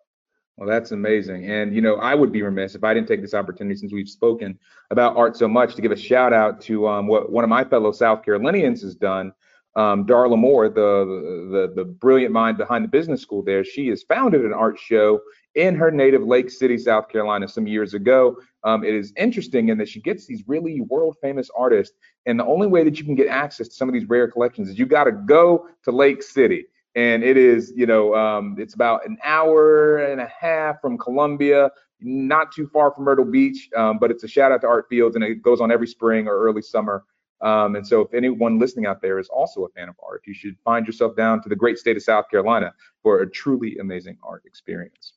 [0.56, 1.48] well, that's amazing.
[1.50, 4.08] And, you know, I would be remiss if I didn't take this opportunity since we've
[4.08, 4.58] spoken
[4.90, 7.62] about art so much to give a shout out to um, what one of my
[7.62, 9.32] fellow South Carolinians has done.
[9.78, 11.04] Um, Darla Moore, the,
[11.52, 15.20] the, the brilliant mind behind the business school there, she has founded an art show
[15.54, 18.36] in her native Lake City, South Carolina, some years ago.
[18.64, 22.44] Um, it is interesting in that she gets these really world famous artists, and the
[22.44, 24.84] only way that you can get access to some of these rare collections is you
[24.84, 26.66] got to go to Lake City
[26.98, 31.70] and it is you know um, it's about an hour and a half from Columbia,
[32.00, 35.22] not too far from Myrtle Beach, um, but it's a shout out to ArtFields, and
[35.22, 37.04] it goes on every spring or early summer.
[37.40, 40.34] Um, and so, if anyone listening out there is also a fan of art, you
[40.34, 44.18] should find yourself down to the great state of South Carolina for a truly amazing
[44.22, 45.12] art experience.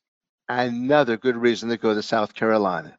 [0.48, 2.96] Another good reason to go to South Carolina.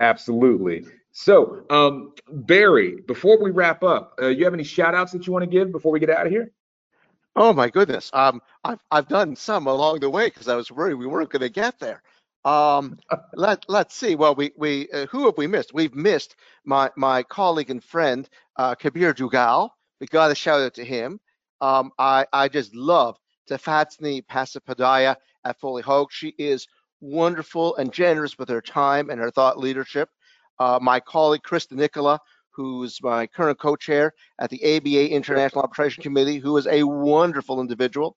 [0.00, 0.86] Absolutely.
[1.12, 5.32] So, um, Barry, before we wrap up, uh, you have any shout outs that you
[5.32, 6.50] want to give before we get out of here?
[7.36, 8.10] Oh my goodness.
[8.12, 11.40] Um, I've I've done some along the way because I was worried we weren't going
[11.40, 12.02] to get there.
[12.44, 12.98] Um,
[13.34, 14.14] let let's see.
[14.14, 15.74] Well, we we uh, who have we missed?
[15.74, 19.70] We've missed my my colleague and friend uh, Kabir Duggal.
[20.00, 21.20] We got a shout out to him.
[21.60, 23.16] Um, I I just love
[23.48, 26.08] Tafadzwa Pasipanodya at Foley Hoag.
[26.10, 26.66] She is
[27.00, 30.08] wonderful and generous with her time and her thought leadership.
[30.58, 32.20] Uh, my colleague Krista Nicola,
[32.50, 38.16] who's my current co-chair at the ABA International Arbitration Committee, who is a wonderful individual,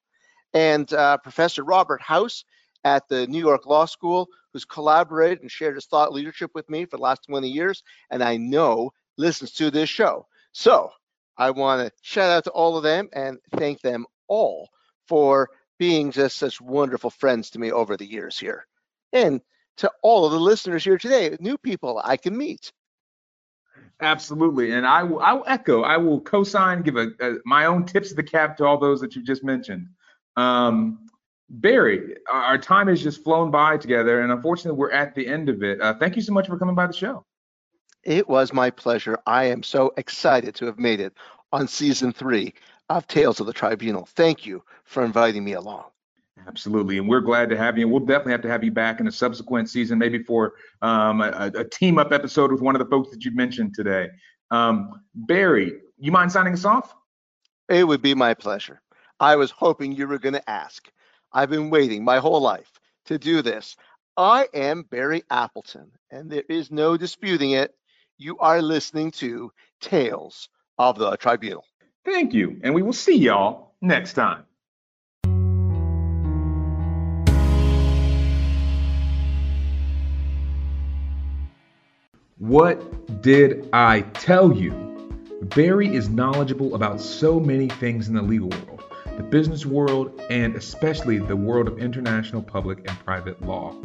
[0.53, 2.45] and uh, Professor Robert Howse
[2.85, 6.85] at the New York Law School, who's collaborated and shared his thought leadership with me
[6.85, 10.27] for the last 20 years, and I know listens to this show.
[10.53, 10.91] So
[11.37, 14.69] I want to shout out to all of them and thank them all
[15.07, 18.65] for being just such wonderful friends to me over the years here.
[19.11, 19.41] And
[19.77, 22.71] to all of the listeners here today, new people I can meet.
[24.01, 25.19] Absolutely, and I will.
[25.21, 25.83] I will echo.
[25.83, 26.81] I will co-sign.
[26.81, 29.43] Give a, a, my own tips of the cap to all those that you just
[29.43, 29.87] mentioned.
[30.35, 31.07] Um,
[31.49, 35.61] Barry, our time has just flown by together, and unfortunately, we're at the end of
[35.63, 35.79] it.
[35.79, 37.23] Uh, thank you so much for coming by the show.
[38.03, 39.17] It was my pleasure.
[39.25, 41.13] I am so excited to have made it
[41.51, 42.53] on season three
[42.89, 44.05] of Tales of the Tribunal.
[44.05, 45.85] Thank you for inviting me along.
[46.47, 47.85] Absolutely, and we're glad to have you.
[47.85, 51.21] And we'll definitely have to have you back in a subsequent season, maybe for um,
[51.21, 54.09] a, a, team up episode with one of the folks that you mentioned today.
[54.51, 56.93] Um, Barry, you mind signing us off?
[57.69, 58.81] It would be my pleasure.
[59.19, 60.91] I was hoping you were going to ask.
[61.35, 63.75] I've been waiting my whole life to do this.
[64.15, 67.75] I am Barry Appleton, and there is no disputing it.
[68.17, 69.51] You are listening to
[69.81, 70.47] Tales
[70.77, 71.65] of the Tribunal.
[72.05, 74.45] Thank you, and we will see y'all next time.
[82.37, 84.71] What did I tell you?
[85.41, 88.83] Barry is knowledgeable about so many things in the legal world,
[89.17, 93.75] the business world, and especially the world of international public and private law.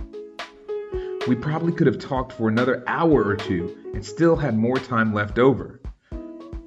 [1.29, 5.13] We probably could have talked for another hour or two and still had more time
[5.13, 5.81] left over.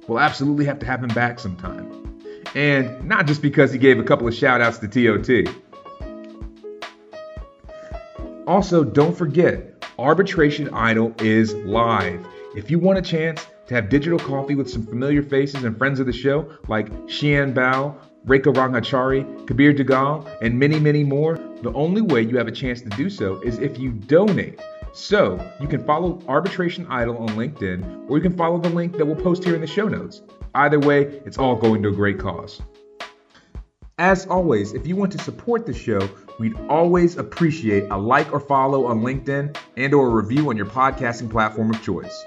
[0.06, 1.90] We'll absolutely have to have him back sometime.
[2.54, 5.52] And not just because he gave a couple of shout outs to TOT.
[8.46, 12.24] Also, don't forget, Arbitration Idol is live.
[12.54, 15.98] If you want a chance to have digital coffee with some familiar faces and friends
[15.98, 17.96] of the show like Xian Bao,
[18.26, 22.80] Rekha Rangachari, Kabir Duggal, and many, many more, the only way you have a chance
[22.80, 24.60] to do so is if you donate.
[24.94, 29.04] So you can follow Arbitration Idol on LinkedIn, or you can follow the link that
[29.04, 30.22] we'll post here in the show notes.
[30.54, 32.62] Either way, it's all going to a great cause.
[33.98, 36.08] As always, if you want to support the show,
[36.40, 40.66] we'd always appreciate a like or follow on LinkedIn and or a review on your
[40.66, 42.24] podcasting platform of choice.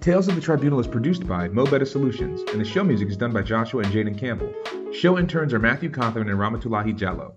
[0.00, 3.34] Tales of the Tribunal is produced by Mobetta Solutions, and the show music is done
[3.34, 4.50] by Joshua and Jaden Campbell.
[4.94, 7.34] Show interns are Matthew Cawthorn and Ramatulahi Jallo.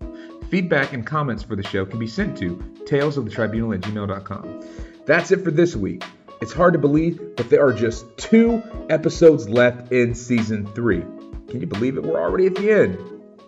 [0.49, 4.61] Feedback and comments for the show can be sent to talesofthetribunal at gmail.com.
[5.05, 6.05] That's it for this week.
[6.39, 11.01] It's hard to believe, but there are just two episodes left in season three.
[11.49, 12.03] Can you believe it?
[12.03, 12.97] We're already at the end.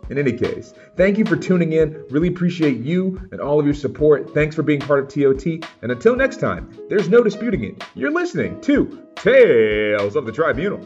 [0.10, 2.06] In any case, thank you for tuning in.
[2.10, 4.34] Really appreciate you and all of your support.
[4.34, 5.45] Thanks for being part of TOT.
[5.82, 7.84] And until next time, there's no disputing it.
[7.95, 10.80] You're listening to Tales of the Tribunal.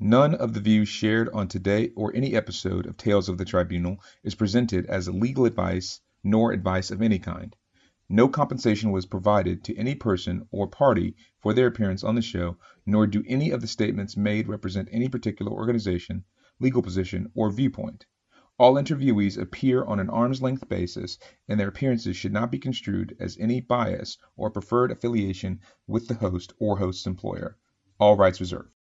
[0.00, 4.00] None of the views shared on today or any episode of Tales of the Tribunal
[4.22, 7.56] is presented as legal advice nor advice of any kind.
[8.10, 12.56] No compensation was provided to any person or party for their appearance on the show,
[12.86, 16.24] nor do any of the statements made represent any particular organization,
[16.58, 18.06] legal position, or viewpoint.
[18.58, 21.18] All interviewees appear on an arm's length basis,
[21.48, 26.14] and their appearances should not be construed as any bias or preferred affiliation with the
[26.14, 27.58] host or host's employer.
[28.00, 28.72] All rights reserved.